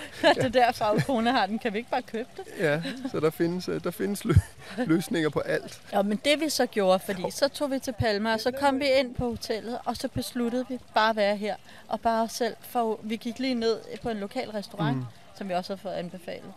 det 0.36 0.44
er 0.44 0.48
derfor, 0.48 0.84
at 0.84 1.06
kone 1.06 1.30
har 1.32 1.46
den. 1.46 1.58
Kan 1.58 1.72
vi 1.72 1.78
ikke 1.78 1.90
bare 1.90 2.02
købe 2.02 2.28
det? 2.36 2.44
ja, 2.58 2.82
så 3.10 3.20
der 3.20 3.30
findes, 3.30 3.68
øh, 3.68 3.84
der 3.84 3.90
findes 3.90 4.24
lø- 4.24 4.40
løsninger 4.86 5.30
på 5.30 5.40
alt. 5.40 5.80
Ja, 5.92 6.02
men 6.02 6.20
det 6.24 6.40
vi 6.40 6.48
så 6.48 6.66
gjorde, 6.66 6.98
fordi 6.98 7.22
så 7.30 7.48
tog 7.48 7.70
vi 7.70 7.78
til 7.78 7.92
Palma, 7.92 8.32
og 8.32 8.40
så 8.40 8.50
kom 8.50 8.80
vi 8.80 8.86
ind 8.98 9.14
på 9.14 9.28
hotellet, 9.28 9.78
og 9.84 9.96
så 9.96 10.08
besluttede 10.08 10.64
vi 10.68 10.78
bare 10.94 11.10
at 11.10 11.16
være 11.16 11.36
her. 11.36 11.56
Og 11.88 12.00
bare 12.00 12.22
os 12.22 12.32
selv, 12.32 12.56
for 12.60 13.00
vi 13.02 13.16
gik 13.16 13.38
lige 13.38 13.54
ned 13.54 13.78
på 14.02 14.08
en 14.08 14.16
lokal 14.16 14.50
restaurant, 14.50 14.96
mm. 14.96 15.04
som 15.38 15.48
vi 15.48 15.54
også 15.54 15.72
har 15.72 15.78
fået 15.82 15.92
anbefalet. 15.92 16.52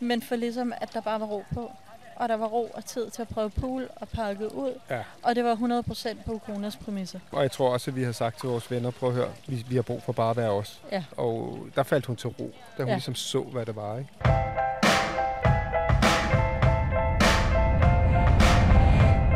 Men 0.00 0.22
for 0.22 0.36
ligesom, 0.36 0.72
at 0.80 0.88
der 0.94 1.00
bare 1.00 1.20
var 1.20 1.26
ro 1.26 1.44
på. 1.54 1.72
Og 2.20 2.28
der 2.28 2.36
var 2.36 2.46
ro 2.46 2.70
og 2.74 2.84
tid 2.84 3.10
til 3.10 3.22
at 3.22 3.28
prøve 3.28 3.50
pool 3.50 3.88
og 3.96 4.08
pakke 4.08 4.54
ud. 4.54 4.80
Ja. 4.90 5.02
Og 5.22 5.34
det 5.34 5.44
var 5.44 5.82
100% 5.88 6.16
på 6.26 6.40
Konas 6.46 6.76
præmisser. 6.76 7.18
Og 7.32 7.42
jeg 7.42 7.50
tror 7.50 7.72
også, 7.72 7.90
at 7.90 7.96
vi 7.96 8.02
har 8.02 8.12
sagt 8.12 8.40
til 8.40 8.48
vores 8.48 8.70
venner, 8.70 8.90
prøv 8.90 9.08
at 9.08 9.14
høre, 9.14 9.28
vi, 9.46 9.64
vi 9.68 9.74
har 9.74 9.82
brug 9.82 10.02
for 10.02 10.12
bare 10.12 10.30
at 10.30 10.36
være 10.36 10.50
os. 10.50 10.82
Ja. 10.92 11.04
Og 11.16 11.58
der 11.74 11.82
faldt 11.82 12.06
hun 12.06 12.16
til 12.16 12.28
ro, 12.28 12.54
da 12.78 12.82
hun 12.82 12.88
ja. 12.88 12.94
Ligesom 12.94 13.14
så, 13.14 13.40
hvad 13.40 13.66
det 13.66 13.76
var. 13.76 13.98
Ikke? 13.98 14.10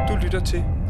Du 0.09 0.16
lytter 0.25 0.40
til 0.44 0.84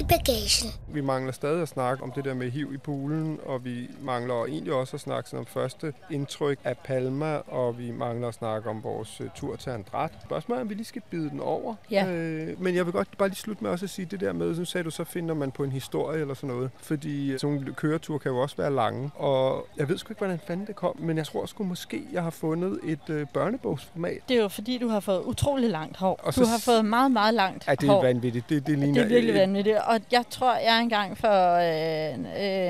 i 0.00 0.04
bagagen. 0.04 0.70
Vi 0.88 1.00
mangler 1.00 1.32
stadig 1.32 1.62
at 1.62 1.68
snakke 1.68 2.02
om 2.04 2.12
det 2.12 2.24
der 2.24 2.34
med 2.34 2.50
hiv 2.50 2.74
i 2.74 2.76
poolen, 2.76 3.40
og 3.46 3.64
vi 3.64 3.88
mangler 4.02 4.44
egentlig 4.44 4.72
også 4.72 4.96
at 4.96 5.00
snakke 5.00 5.38
om 5.38 5.46
første 5.46 5.92
indtryk 6.10 6.58
af 6.64 6.78
Palma, 6.78 7.34
og 7.36 7.78
vi 7.78 7.90
mangler 7.90 8.28
at 8.28 8.34
snakke 8.34 8.70
om 8.70 8.82
vores 8.84 9.20
uh, 9.20 9.26
tur 9.34 9.56
til 9.56 9.70
Andrat. 9.70 10.10
Spørgsmålet 10.24 10.58
er, 10.60 10.62
om 10.62 10.68
vi 10.68 10.74
lige 10.74 10.84
skal 10.84 11.02
bide 11.10 11.30
den 11.30 11.40
over. 11.40 11.74
Ja. 11.90 12.06
Øh, 12.06 12.62
men 12.62 12.74
jeg 12.74 12.84
vil 12.86 12.92
godt 12.92 13.08
bare 13.18 13.28
lige 13.28 13.36
slutte 13.38 13.62
med 13.62 13.70
også 13.70 13.86
at 13.86 13.90
sige 13.90 14.06
det 14.10 14.20
der 14.20 14.32
med, 14.32 14.56
nu 14.58 14.64
sagde 14.64 14.84
du, 14.84 14.90
så 14.90 15.04
finder 15.04 15.34
man 15.34 15.50
på 15.50 15.64
en 15.64 15.72
historie 15.72 16.20
eller 16.20 16.34
sådan 16.34 16.48
noget. 16.50 16.70
Fordi 16.78 17.32
øh, 17.32 17.38
sådan 17.38 17.54
nogle 17.56 17.74
køreture 17.74 18.18
kan 18.18 18.30
jo 18.32 18.38
også 18.38 18.56
være 18.56 18.72
lange. 18.74 19.10
Og 19.14 19.66
jeg 19.76 19.88
ved 19.88 19.98
sgu 19.98 20.12
ikke, 20.12 20.18
hvordan 20.20 20.40
fanden 20.46 20.66
det 20.66 20.76
kom, 20.76 20.96
men 20.98 21.16
jeg 21.16 21.26
tror 21.26 21.46
sgu 21.46 21.64
måske, 21.64 22.02
jeg 22.12 22.22
har 22.22 22.30
fundet 22.30 22.80
et 22.84 23.10
øh, 23.10 23.26
børnebogsformat. 23.34 24.18
Det 24.28 24.36
er 24.36 24.42
jo 24.42 24.48
fordi, 24.48 24.78
du 24.78 24.88
har 24.88 25.00
fået 25.00 25.22
utrolig 25.22 25.70
langt 25.70 25.96
hår. 25.96 26.20
Og 26.22 26.34
så 26.34 26.40
du 26.40 26.46
har 26.46 26.58
fået 26.58 26.84
meget, 26.84 27.10
meget 27.12 27.34
langt 27.34 27.66
Ja, 27.68 27.74
det 27.74 27.88
hår. 27.88 27.98
er 27.98 28.02
vanvittigt. 28.06 28.48
Det, 28.48 28.66
det, 28.66 28.78
ligner, 28.78 28.94
Det 28.94 29.02
er 29.02 29.08
virkelig 29.08 29.32
øh, 29.32 29.38
vanvittigt. 29.40 29.76
Og 29.86 30.00
jeg 30.12 30.24
tror, 30.30 30.56
jeg 30.56 30.80
engang 30.82 31.18
for 31.18 31.54
øh, 31.54 32.14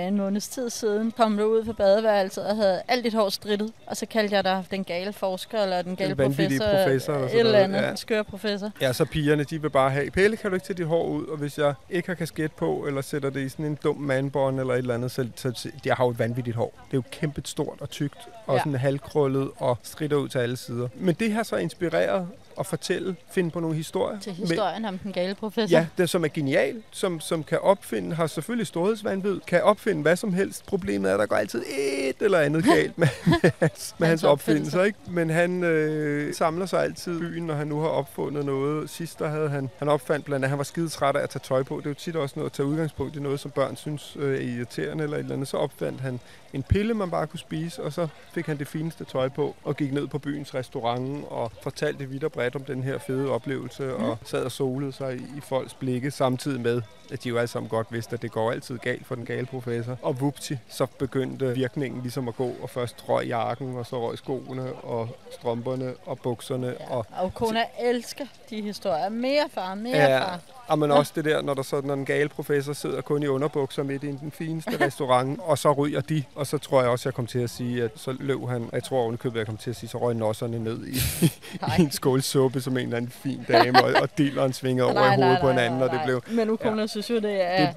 øh, 0.01 0.07
en 0.09 0.17
måneds 0.17 0.49
tid 0.49 0.71
siden 0.71 1.13
kom 1.13 1.37
du 1.37 1.45
ud 1.45 1.65
på 1.65 1.73
badeværelset 1.73 2.47
og 2.47 2.57
havde 2.57 2.83
alt 2.89 3.05
dit 3.05 3.15
hår 3.15 3.29
strittet. 3.29 3.73
Og 3.87 3.97
så 3.97 4.07
kaldte 4.07 4.35
jeg 4.37 4.45
dig 4.45 4.65
den 4.71 4.85
gale 4.85 5.13
forsker, 5.13 5.63
eller 5.63 5.83
den 5.83 5.97
gale 5.97 6.19
vanvittige 6.19 6.59
professor. 6.61 6.77
professor 6.85 7.13
eller 7.13 7.25
et 7.27 7.31
sådan 7.31 7.47
eller 7.47 7.59
andet. 7.59 7.81
ja. 7.83 7.95
Skør 7.97 8.23
professor. 8.23 8.71
Ja, 8.81 8.93
så 8.93 9.05
pigerne, 9.05 9.45
de 9.45 9.63
vil 9.63 9.71
bare 9.71 9.91
have, 9.91 10.11
Pelle, 10.11 10.37
kan 10.37 10.51
du 10.51 10.55
ikke 10.55 10.67
tage 10.67 10.77
dit 10.77 10.87
hår 10.87 11.05
ud? 11.07 11.27
Og 11.27 11.37
hvis 11.37 11.59
jeg 11.59 11.75
ikke 11.91 12.09
har 12.09 12.15
kasket 12.15 12.53
på, 12.53 12.85
eller 12.87 13.01
sætter 13.03 13.31
det 13.31 13.41
i 13.41 13.49
sådan 13.49 13.65
en 13.67 13.79
dum 13.85 13.97
manbånd 13.97 14.61
eller 14.61 14.75
et 14.75 14.79
eller 14.79 14.95
andet, 14.95 15.11
så, 15.11 15.27
så, 15.37 15.53
så 15.57 15.69
jeg 15.85 15.95
har 15.97 16.05
jo 16.05 16.11
et 16.11 16.19
vanvittigt 16.19 16.57
hår. 16.57 16.75
Det 16.87 16.93
er 16.93 16.99
jo 16.99 17.03
kæmpe 17.13 17.43
stort 17.45 17.77
og 17.81 17.91
tykt, 17.91 18.19
og 18.47 18.55
Ja. 18.55 18.61
sådan 18.61 18.75
halvkrøllet 18.75 19.51
og 19.57 19.79
stritter 19.83 20.17
ud 20.17 20.29
til 20.29 20.39
alle 20.39 20.57
sider. 20.57 20.89
Men 20.95 21.15
det 21.15 21.33
har 21.33 21.43
så 21.43 21.57
inspireret 21.57 22.29
at 22.59 22.67
fortælle, 22.67 23.17
finde 23.31 23.51
på 23.51 23.61
nogle 23.61 23.77
historier. 23.77 24.21
Til 24.21 24.35
med- 24.39 24.49
historien 24.49 24.85
om 24.85 24.99
den 24.99 25.13
gale 25.13 25.35
professor. 25.35 25.79
Ja, 25.79 25.87
det 25.99 26.11
som 26.11 26.25
er 26.25 26.29
genial, 26.29 26.83
som, 26.91 27.21
som 27.21 27.45
kan 27.45 27.59
opfinde, 27.61 28.17
har 28.17 28.27
selvfølgelig 28.27 28.67
storhedsvandvid, 28.67 29.41
kan 29.47 29.63
opfinde 29.63 30.03
hvad 30.03 30.17
som 30.17 30.33
helst. 30.33 30.67
Problemet 30.67 31.11
er, 31.11 31.15
at 31.15 31.21
der 31.21 31.27
går 31.27 31.37
altid 31.37 31.63
et 31.79 32.17
eller 32.21 32.39
andet 32.39 32.65
galt 32.75 32.99
med, 32.99 33.09
med 33.27 33.51
hans, 33.61 33.95
med 33.99 34.09
hans 34.09 34.25
opfindelser. 34.25 34.83
Ikke? 34.83 34.99
Men 35.09 35.31
han 35.31 35.65
øh, 35.65 36.35
samler 36.35 36.67
sig 36.67 36.83
altid 36.83 37.21
byen, 37.21 37.47
når 37.47 37.55
han 37.55 37.67
nu 37.67 37.81
har 37.81 37.89
opfundet 37.89 38.45
noget. 38.45 38.91
Sidst 38.91 39.19
der 39.19 39.29
havde 39.29 39.49
han, 39.49 39.71
han 39.79 39.89
opfandt 39.89 40.25
blandt 40.25 40.45
andet, 40.45 40.49
han 40.51 40.59
var 40.59 40.65
skide 40.65 40.89
træt 40.89 41.17
af 41.17 41.23
at 41.23 41.31
tage 41.31 41.43
tøj 41.45 41.63
på. 41.63 41.77
Det 41.77 41.87
er 41.87 41.91
jo 41.91 41.95
tit 41.95 42.17
også 42.17 42.33
noget 42.37 42.51
at 42.51 42.53
tage 42.53 42.67
udgangspunkt 42.67 43.17
i 43.17 43.21
noget, 43.21 43.41
som 43.41 43.51
børn 43.51 43.77
synes 43.77 44.17
øh, 44.21 44.37
er 44.37 44.41
irriterende 44.57 45.05
eller 45.05 45.17
et 45.17 45.21
eller 45.21 45.35
andet. 45.35 45.49
Så 45.49 45.57
opfandt 45.57 46.01
han 46.01 46.21
en 46.53 46.63
pille, 46.63 46.95
man 46.95 47.11
bare 47.11 47.27
kunne 47.27 47.41
spise, 47.41 47.83
og 47.83 47.93
så 47.93 48.09
fik 48.35 48.47
han 48.47 48.59
det 48.59 48.69
fineste 48.69 49.05
tøj 49.05 49.29
på 49.29 49.55
og 49.65 49.77
gik 49.77 49.93
ned 49.93 50.07
på 50.07 50.19
byens 50.19 50.55
restaurant 50.55 51.25
og 51.29 51.53
fortalte 51.63 52.09
vidt 52.09 52.25
og 52.25 52.33
bredt 52.33 52.46
om 52.55 52.65
den 52.65 52.83
her 52.83 52.99
fede 52.99 53.31
oplevelse 53.31 53.97
og 53.97 54.19
sad 54.25 54.45
og 54.45 54.53
solede 54.53 54.93
sig 54.93 55.17
i, 55.17 55.19
i 55.37 55.41
folks 55.41 55.75
blikke 55.75 56.11
samtidig 56.11 56.61
med, 56.61 56.83
at 57.13 57.25
de 57.25 57.29
jo 57.29 57.37
alle 57.37 57.49
sammen 57.49 57.69
godt 57.69 57.87
vidste, 57.91 58.15
at 58.15 58.23
det 58.23 58.31
går 58.33 58.53
altid 58.53 58.79
galt 58.79 59.07
for 59.07 59.15
den 59.15 59.25
gale 59.27 59.47
professor. 59.47 59.99
Og 60.03 60.21
vupti, 60.21 60.59
så 60.69 60.87
begyndte 60.99 61.55
virkningen 61.55 62.03
ligesom 62.03 62.29
at 62.29 62.37
gå, 62.37 62.51
og 62.63 62.71
først 62.71 63.09
røg 63.09 63.27
jakken, 63.27 63.77
og 63.77 63.87
så 63.87 64.09
røg 64.09 64.19
skoene, 64.19 64.73
og 64.73 65.09
strømperne, 65.31 65.95
og 66.07 66.19
bukserne, 66.19 66.77
og 66.79 67.07
Og 67.19 67.35
kona 67.35 67.65
elsker 67.81 68.27
de 68.51 68.63
historier. 68.63 69.09
Mere 69.09 69.45
far, 69.51 69.75
mere 69.75 69.97
Ja, 69.97 70.21
far. 70.21 70.41
Og 70.67 70.79
men 70.79 70.91
også 70.91 71.13
det 71.17 71.25
der, 71.25 71.43
når 71.43 71.55
der 71.55 71.63
så, 71.63 71.81
når 71.85 71.95
den 71.95 72.05
gale 72.05 72.29
professor 72.29 72.73
sidder 72.73 73.01
kun 73.01 73.23
i 73.23 73.27
underbukser 73.27 73.83
midt 73.83 74.05
i 74.05 74.07
den 74.07 74.31
fineste 74.31 74.71
restaurant, 74.87 75.41
og 75.43 75.59
så 75.59 75.73
ryger 75.73 76.01
de, 76.01 76.25
og 76.35 76.47
så 76.47 76.59
tror 76.59 76.81
jeg 76.81 76.91
også, 76.91 77.09
jeg 77.09 77.15
kom 77.15 77.27
til 77.27 77.39
at 77.39 77.51
sige, 77.51 77.85
at 77.85 77.91
så 77.97 78.17
løb 78.21 78.49
han, 78.49 78.63
og 78.63 78.71
jeg 78.73 78.83
tror 78.85 79.03
ovenikøbet, 79.03 79.39
jeg 79.39 79.47
kom 79.47 79.57
til 79.57 79.71
at 79.71 79.77
sige, 79.77 79.89
så 79.91 79.99
røg 79.99 80.15
nosserne 80.15 80.59
ned 80.59 80.87
i, 80.87 80.97
i 81.79 81.83
en 81.83 81.91
skål 81.91 82.23
suppe, 82.23 82.61
som 82.61 82.77
en 82.77 82.83
eller 82.83 82.97
anden 82.97 83.11
fin 83.11 83.45
dame, 83.49 83.85
og, 83.85 84.03
og 84.03 84.09
dilleren 84.19 84.53
svingede 84.53 84.87
over 84.87 85.13
i 85.13 85.15
hovedet 85.15 85.39
på 85.41 85.51
en 85.51 85.59
anden, 85.59 85.83
og 85.83 85.91
det 85.91 86.01
blev, 86.05 86.23
Men 86.31 86.47
nu 86.47 86.57
kona 86.57 86.87
synes 86.87 87.11
jo, 87.11 87.19
det 87.19 87.43
er, 87.43 87.73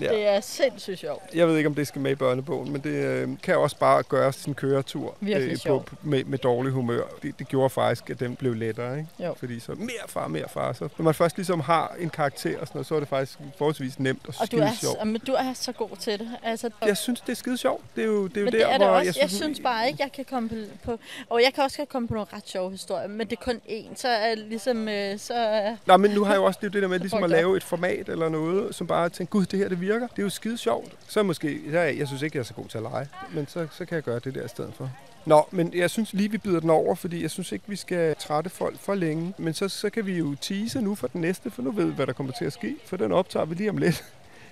ja. 0.00 0.08
det 0.08 0.26
er 0.26 0.40
sindssygt 0.40 0.98
sjovt. 0.98 1.22
Jeg 1.34 1.48
ved 1.48 1.56
ikke, 1.56 1.68
om 1.68 1.74
det 1.74 1.86
skal 1.86 2.00
med 2.00 2.10
i 2.10 2.14
børnebogen, 2.14 2.72
men 2.72 2.80
det 2.80 2.90
øh, 2.90 3.28
kan 3.42 3.56
også 3.56 3.76
bare 3.76 4.02
gøre 4.02 4.32
sin 4.32 4.54
køretur 4.54 5.16
Virkelig 5.20 5.58
på, 5.66 5.84
med, 6.02 6.24
med 6.24 6.38
dårlig 6.38 6.72
humør. 6.72 7.02
Det, 7.22 7.38
det 7.38 7.48
gjorde 7.48 7.70
faktisk, 7.70 8.10
at 8.10 8.20
den 8.20 8.36
blev 8.36 8.54
lettere. 8.54 8.98
Ikke? 8.98 9.08
Jo. 9.18 9.34
Fordi 9.38 9.60
så 9.60 9.74
mere 9.74 10.08
far, 10.08 10.28
mere 10.28 10.48
far. 10.48 10.72
Så, 10.72 10.88
når 10.98 11.04
man 11.04 11.14
først 11.14 11.36
ligesom 11.36 11.60
har 11.60 11.94
en 11.98 12.10
karakter, 12.10 12.58
og 12.58 12.66
sådan 12.66 12.76
noget, 12.78 12.86
så 12.86 12.94
er 12.94 13.00
det 13.00 13.08
faktisk 13.08 13.38
forholdsvis 13.58 13.98
nemt 13.98 14.20
og, 14.28 14.34
Og 14.40 14.40
du 14.40 14.46
skide 14.46 14.62
er, 14.62 14.72
sjovt. 14.72 15.06
men 15.06 15.20
du 15.26 15.32
er 15.32 15.52
så 15.54 15.72
god 15.72 15.96
til 16.00 16.18
det. 16.18 16.30
Altså, 16.42 16.70
Jeg 16.86 16.96
synes, 16.96 17.20
det 17.20 17.28
er 17.28 17.36
skide 17.36 17.56
sjovt. 17.56 17.84
Det 17.96 18.02
er 18.02 18.06
jo, 18.06 18.26
det 18.26 18.36
er 18.36 18.40
jo 18.40 18.44
men 18.44 18.52
der, 18.52 18.58
det 18.58 18.74
er 18.74 18.78
det 18.78 18.86
hvor 18.86 18.96
også. 18.96 19.04
Jeg 19.04 19.14
synes, 19.14 19.32
jeg 19.32 19.40
synes 19.40 19.60
bare 19.60 19.88
ikke, 19.88 20.02
jeg 20.02 20.12
kan 20.12 20.24
komme 20.24 20.50
på. 20.84 20.98
Og 21.28 21.42
jeg 21.42 21.54
kan 21.54 21.64
også 21.64 21.84
komme 21.88 22.08
på 22.08 22.14
nogle 22.14 22.26
ret 22.32 22.48
sjove 22.48 22.70
historier, 22.70 23.08
men 23.08 23.26
det 23.26 23.38
er 23.38 23.42
kun 23.44 23.60
én. 23.68 23.96
Så 23.96 24.08
er 24.08 24.34
ligesom... 24.34 24.88
Øh, 24.88 25.18
så 25.18 25.62
Nej, 25.86 25.96
men 25.96 26.10
nu 26.10 26.24
har 26.24 26.32
jeg 26.32 26.38
jo 26.38 26.44
også 26.44 26.58
det, 26.62 26.72
det 26.72 26.82
der 26.82 26.88
med 26.88 26.98
ligesom 27.06 27.24
at 27.24 27.30
lave 27.30 27.56
et 27.56 27.64
format 27.64 28.08
eller 28.08 28.28
noget, 28.28 28.74
som 28.74 28.86
bare 28.86 29.08
tænker, 29.08 29.30
gud, 29.30 29.46
det 29.46 29.58
her 29.58 29.68
det 29.68 29.80
virker. 29.82 30.06
Det 30.06 30.18
er 30.18 30.22
jo 30.22 30.30
skide 30.30 30.58
sjovt. 30.58 30.92
Så 31.08 31.22
måske, 31.22 31.60
jeg, 31.72 31.98
jeg 31.98 32.06
synes 32.06 32.22
ikke, 32.22 32.36
jeg 32.36 32.40
er 32.40 32.46
så 32.46 32.54
god 32.54 32.66
til 32.68 32.78
at 32.78 32.82
lege, 32.82 33.08
men 33.30 33.46
så, 33.46 33.66
så 33.72 33.84
kan 33.84 33.94
jeg 33.94 34.02
gøre 34.02 34.18
det 34.18 34.34
der 34.34 34.44
i 34.44 34.48
stedet 34.48 34.72
for. 34.74 34.90
Nå, 35.26 35.46
men 35.50 35.74
jeg 35.74 35.90
synes 35.90 36.12
lige, 36.12 36.30
vi 36.30 36.38
byder 36.38 36.60
den 36.60 36.70
over, 36.70 36.94
fordi 36.94 37.22
jeg 37.22 37.30
synes 37.30 37.52
ikke, 37.52 37.64
vi 37.68 37.76
skal 37.76 38.16
trætte 38.16 38.50
folk 38.50 38.78
for 38.78 38.94
længe. 38.94 39.34
Men 39.38 39.54
så, 39.54 39.68
så 39.68 39.90
kan 39.90 40.06
vi 40.06 40.18
jo 40.18 40.34
tease 40.40 40.80
nu 40.80 40.94
for 40.94 41.06
den 41.06 41.20
næste, 41.20 41.50
for 41.50 41.62
nu 41.62 41.70
ved 41.70 41.84
vi, 41.84 41.92
hvad 41.92 42.06
der 42.06 42.12
kommer 42.12 42.32
til 42.32 42.44
at 42.44 42.52
ske. 42.52 42.76
For 42.86 42.96
den 42.96 43.12
optager 43.12 43.44
vi 43.46 43.54
lige 43.54 43.70
om 43.70 43.76
lidt. 43.78 44.04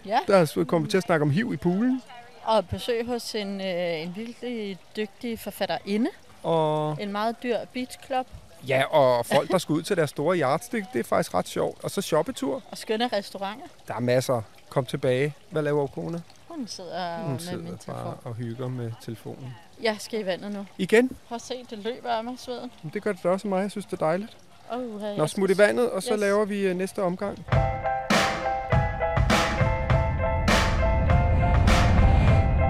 ja. 0.07 0.19
Der 0.27 0.65
kommer 0.69 0.87
vi 0.87 0.91
til 0.91 0.97
at 0.97 1.03
snakke 1.03 1.23
om 1.23 1.31
hiv 1.31 1.53
i 1.55 1.57
poolen. 1.57 2.03
Og 2.45 2.69
besøg 2.69 3.07
hos 3.07 3.35
en, 3.35 3.61
øh, 3.61 4.01
en 4.03 4.13
virkelig 4.17 4.79
dygtig 4.97 5.39
forfatterinde. 5.39 6.11
Og, 6.43 6.97
En 7.01 7.13
meget 7.13 7.37
dyr 7.43 7.57
beachclub. 7.73 8.27
ja, 8.69 8.85
og 8.85 9.27
folk, 9.27 9.51
der 9.51 9.59
skal 9.59 9.73
ud 9.73 9.83
til 9.83 9.97
deres 9.97 10.11
store 10.11 10.39
yardstick, 10.39 10.87
det 10.93 10.99
er 11.01 11.05
faktisk 11.05 11.35
ret 11.35 11.49
sjovt. 11.49 11.85
Og 11.85 11.91
så 11.91 12.01
shoppetur. 12.01 12.63
Og 12.71 12.79
skønne 12.79 13.09
restauranter. 13.13 13.67
Der 13.89 13.95
er 13.95 14.01
masser. 14.01 14.43
Kom 14.71 14.87
tilbage. 14.87 15.35
Hvad 15.51 15.63
laver 15.63 15.87
kone? 15.87 16.23
Hun 16.49 16.67
sidder 16.67 17.19
Hun 17.23 17.31
med 17.33 17.39
sidder 17.41 17.57
min 17.57 17.67
telefon. 17.79 17.95
bare 17.95 18.15
og 18.25 18.35
hygger 18.35 18.69
med 18.69 18.93
telefonen. 19.03 19.55
Jeg 19.83 19.97
skal 19.99 20.21
i 20.21 20.27
vandet 20.27 20.53
nu. 20.53 20.67
Igen, 20.79 21.11
Prøv 21.29 21.37
at 21.37 21.43
se, 21.43 21.55
det 21.71 21.79
løber 21.79 22.11
af 22.11 22.25
mig 22.25 22.35
sveden. 22.39 22.71
Men 22.83 22.91
det 22.95 23.03
gør 23.03 23.13
det 23.13 23.23
da 23.23 23.29
også 23.29 23.49
mig. 23.49 23.63
Jeg 23.63 23.71
synes, 23.71 23.87
det 23.87 23.93
er 23.93 23.97
dejligt. 24.07 24.37
Oh, 24.73 25.01
Nå, 25.19 25.27
smut 25.27 25.51
i 25.51 25.59
vandet, 25.59 25.91
og 25.91 26.03
så 26.03 26.13
Yes. 26.15 26.21
laver 26.21 26.45
vi 26.45 26.61
øh, 26.67 26.77
næste 26.77 27.03
omgang. 27.03 27.39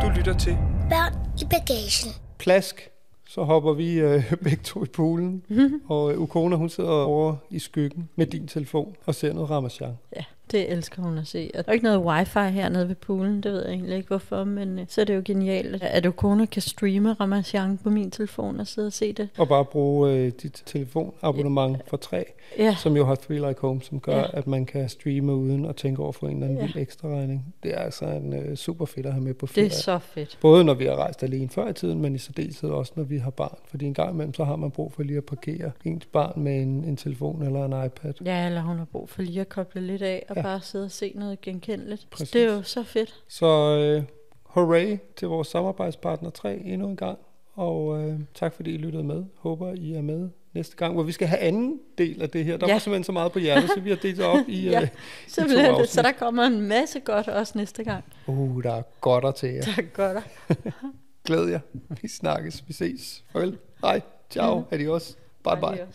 Du 0.03 0.09
lytter 0.17 0.35
til 0.39 0.57
Børn 0.91 1.13
i 1.41 1.45
bagagen. 1.45 2.13
Plask, 2.39 2.91
så 3.29 3.43
hopper 3.45 3.73
vi 3.73 3.95
øh, 3.95 4.33
begge 4.45 4.63
to 4.65 4.85
i 4.85 4.87
poolen, 4.87 5.43
og 5.89 6.13
øh, 6.13 6.21
Ukona, 6.21 6.57
hun 6.57 6.69
sidder 6.69 6.91
over 6.91 7.37
i 7.51 7.59
skyggen 7.59 8.09
med 8.17 8.27
din 8.27 8.49
telefon 8.49 8.97
og 9.07 9.15
ser 9.15 9.33
noget 9.33 9.51
Ramachan. 9.51 9.99
Ja, 10.17 10.25
det 10.53 10.73
elsker 10.73 11.03
hun 11.03 11.19
at 11.19 11.27
se. 11.27 11.51
Og 11.55 11.65
Der 11.65 11.69
er 11.71 11.73
ikke 11.73 11.85
noget 11.85 11.99
wifi 12.01 12.39
hernede 12.55 12.89
ved 12.89 12.95
poolen, 12.95 13.41
det 13.41 13.53
ved 13.53 13.63
jeg 13.65 13.73
egentlig 13.73 13.97
ikke 13.97 14.09
hvorfor, 14.09 14.45
men 14.45 14.79
øh, 14.79 14.85
så 14.89 15.01
er 15.01 15.05
det 15.05 15.17
jo 15.17 15.23
genialt, 15.25 15.83
at 15.83 16.05
du 16.05 16.11
kone 16.11 16.47
kan 16.47 16.63
streame 16.63 17.13
Ramachan 17.13 17.79
på 17.79 17.91
min 17.91 18.11
telefon 18.11 18.61
og 18.61 18.67
sidde 18.67 18.87
og 18.87 18.93
se 18.93 19.13
det. 19.13 19.29
Og 19.39 19.49
bare 19.49 19.65
bruge 19.65 20.13
øh, 20.13 20.33
dit 20.43 20.63
telefonabonnement 20.67 21.77
for 21.87 21.97
tre, 21.97 22.25
Ja, 22.59 22.75
som 22.79 22.97
jo 22.97 23.05
har 23.05 23.15
Three 23.15 23.49
Like 23.49 23.61
Home, 23.61 23.83
som 23.83 24.01
gør, 24.01 24.17
Ja. 24.19 24.25
at 24.33 24.47
man 24.47 24.67
kan 24.67 24.89
streame 24.89 25.35
uden 25.35 25.65
at 25.67 25.77
tænke 25.77 26.03
over 26.03 26.13
for 26.13 26.27
en 26.27 26.33
eller 26.35 26.47
anden 26.47 26.59
Ja. 26.59 26.65
vild 26.67 26.77
ekstra 26.77 27.09
regning. 27.09 27.55
Det 27.63 27.75
er 27.75 27.79
altså 27.79 28.05
en 28.05 28.33
øh, 28.33 28.57
super 28.57 28.85
fedt 28.87 29.07
at 29.07 29.13
have 29.13 29.25
med 29.25 29.35
på 29.35 29.47
det 29.47 29.55
ferie. 29.55 29.67
er 29.67 29.71
så 29.71 29.99
fedt. 29.99 30.39
Både 30.41 30.65
når 30.65 30.75
vi 30.75 30.85
har 30.85 30.97
rejst 30.97 31.23
alene 31.23 31.49
før 31.49 31.69
i 31.69 31.73
tiden, 31.73 32.01
men 32.03 32.15
i 32.15 32.19
særdeleshed 32.19 32.71
også, 32.71 32.93
når 32.97 33.05
vi 33.05 33.19
har 33.19 33.31
barn. 33.31 33.59
Fordi 33.65 33.87
en 33.87 33.95
gang 33.95 34.15
imellem, 34.15 34.35
så 34.35 34.45
har 34.45 34.57
man 34.57 34.71
brug 34.71 34.93
for 34.93 35.03
lige 35.03 35.17
at 35.17 35.25
parkere 35.25 35.71
ens 35.85 36.07
barn 36.07 36.43
med 36.43 36.63
en, 36.63 36.85
en 36.85 36.97
telefon 36.97 37.43
eller 37.43 37.65
en 37.65 37.87
iPad. 37.87 38.13
Ja, 38.25 38.47
eller 38.47 38.61
hun 38.61 38.79
har 38.79 38.85
brug 38.85 39.09
for 39.09 39.23
lige 39.23 39.41
at 39.41 39.49
koble 39.49 39.81
lidt 39.81 40.03
af 40.03 40.25
og 40.29 40.37
Ja. 40.43 40.49
ja. 40.49 40.55
bare 40.55 40.61
sidde 40.63 40.85
og 40.85 40.91
se 40.91 41.13
noget 41.15 41.41
genkendeligt. 41.41 42.07
Præcis. 42.11 42.31
Det 42.31 42.43
er 42.43 42.53
jo 42.53 42.63
så 42.63 42.83
fedt. 42.83 43.23
Så 43.29 43.47
øh, 43.47 44.03
hooray 44.43 44.99
til 45.17 45.29
vores 45.29 45.49
samarbejdspartner 45.49 46.31
3 46.31 46.57
endnu 46.57 46.89
en 46.89 46.97
gang. 46.97 47.19
Og 47.55 48.03
øh, 48.03 48.21
tak 48.35 48.55
fordi 48.55 48.75
I 48.75 48.77
lyttede 48.77 49.05
med. 49.05 49.25
Håber 49.37 49.73
I 49.73 49.93
er 49.95 50.03
med 50.03 50.29
næste 50.55 50.77
gang, 50.77 50.95
hvor 50.95 51.03
vi 51.03 51.13
skal 51.13 51.29
have 51.29 51.39
anden 51.39 51.81
del 51.99 52.23
af 52.23 52.31
det 52.31 52.45
her. 52.45 52.57
Der 52.57 52.67
Ja. 52.67 52.73
var 52.73 52.79
simpelthen 52.79 53.05
så 53.05 53.13
meget 53.13 53.33
på 53.33 53.39
hjertet, 53.39 53.71
så 53.75 53.81
vi 53.81 53.91
har 53.91 53.97
delt 53.97 54.17
det 54.17 54.25
op 54.25 54.49
i, 54.49 54.61
Ja. 54.71 54.81
øh, 54.83 54.89
Så, 55.29 55.41
to 55.41 55.47
bliver 55.47 55.79
det, 55.79 55.89
så 55.89 56.03
der 56.03 56.13
kommer 56.13 56.43
en 56.43 56.61
masse 56.61 57.01
godt 57.01 57.29
også 57.29 57.53
næste 57.59 57.85
gang. 57.85 58.05
uh, 58.27 58.63
der 58.63 58.73
er 58.75 58.83
godter 59.01 59.31
til 59.31 59.49
jer. 59.49 59.63
Tak 59.63 59.85
godt. 59.95 60.19
Glæd 61.27 61.49
jer. 61.49 61.61
Vi 62.03 62.09
snakkes. 62.09 62.65
Vi 62.69 62.73
ses. 62.73 63.25
Farvel. 63.33 63.59
Hej. 63.81 64.01
Ciao. 64.31 64.65
Adios. 64.71 65.17
Bye 65.45 65.57
bye. 65.57 65.87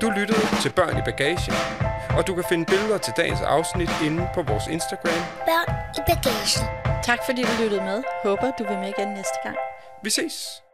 Du 0.00 0.10
lyttede 0.10 0.40
til 0.62 0.72
Børn 0.72 0.98
i 0.98 1.02
Bagagen, 1.04 1.54
og 2.16 2.26
du 2.26 2.34
kan 2.34 2.44
finde 2.48 2.64
billeder 2.64 2.98
til 2.98 3.12
dagens 3.16 3.40
afsnit 3.40 3.90
inde 4.04 4.28
på 4.34 4.42
vores 4.42 4.66
Instagram. 4.66 5.22
Børn 5.48 5.68
i 5.98 6.00
bagagen. 6.10 6.64
Tak 7.02 7.18
fordi 7.26 7.42
du 7.42 7.62
lyttede 7.62 7.82
med. 7.82 8.02
Håber 8.24 8.50
du 8.58 8.64
vil 8.68 8.78
med 8.78 8.88
igen 8.98 9.08
næste 9.08 9.38
gang. 9.44 9.56
Vi 10.02 10.10
ses! 10.10 10.65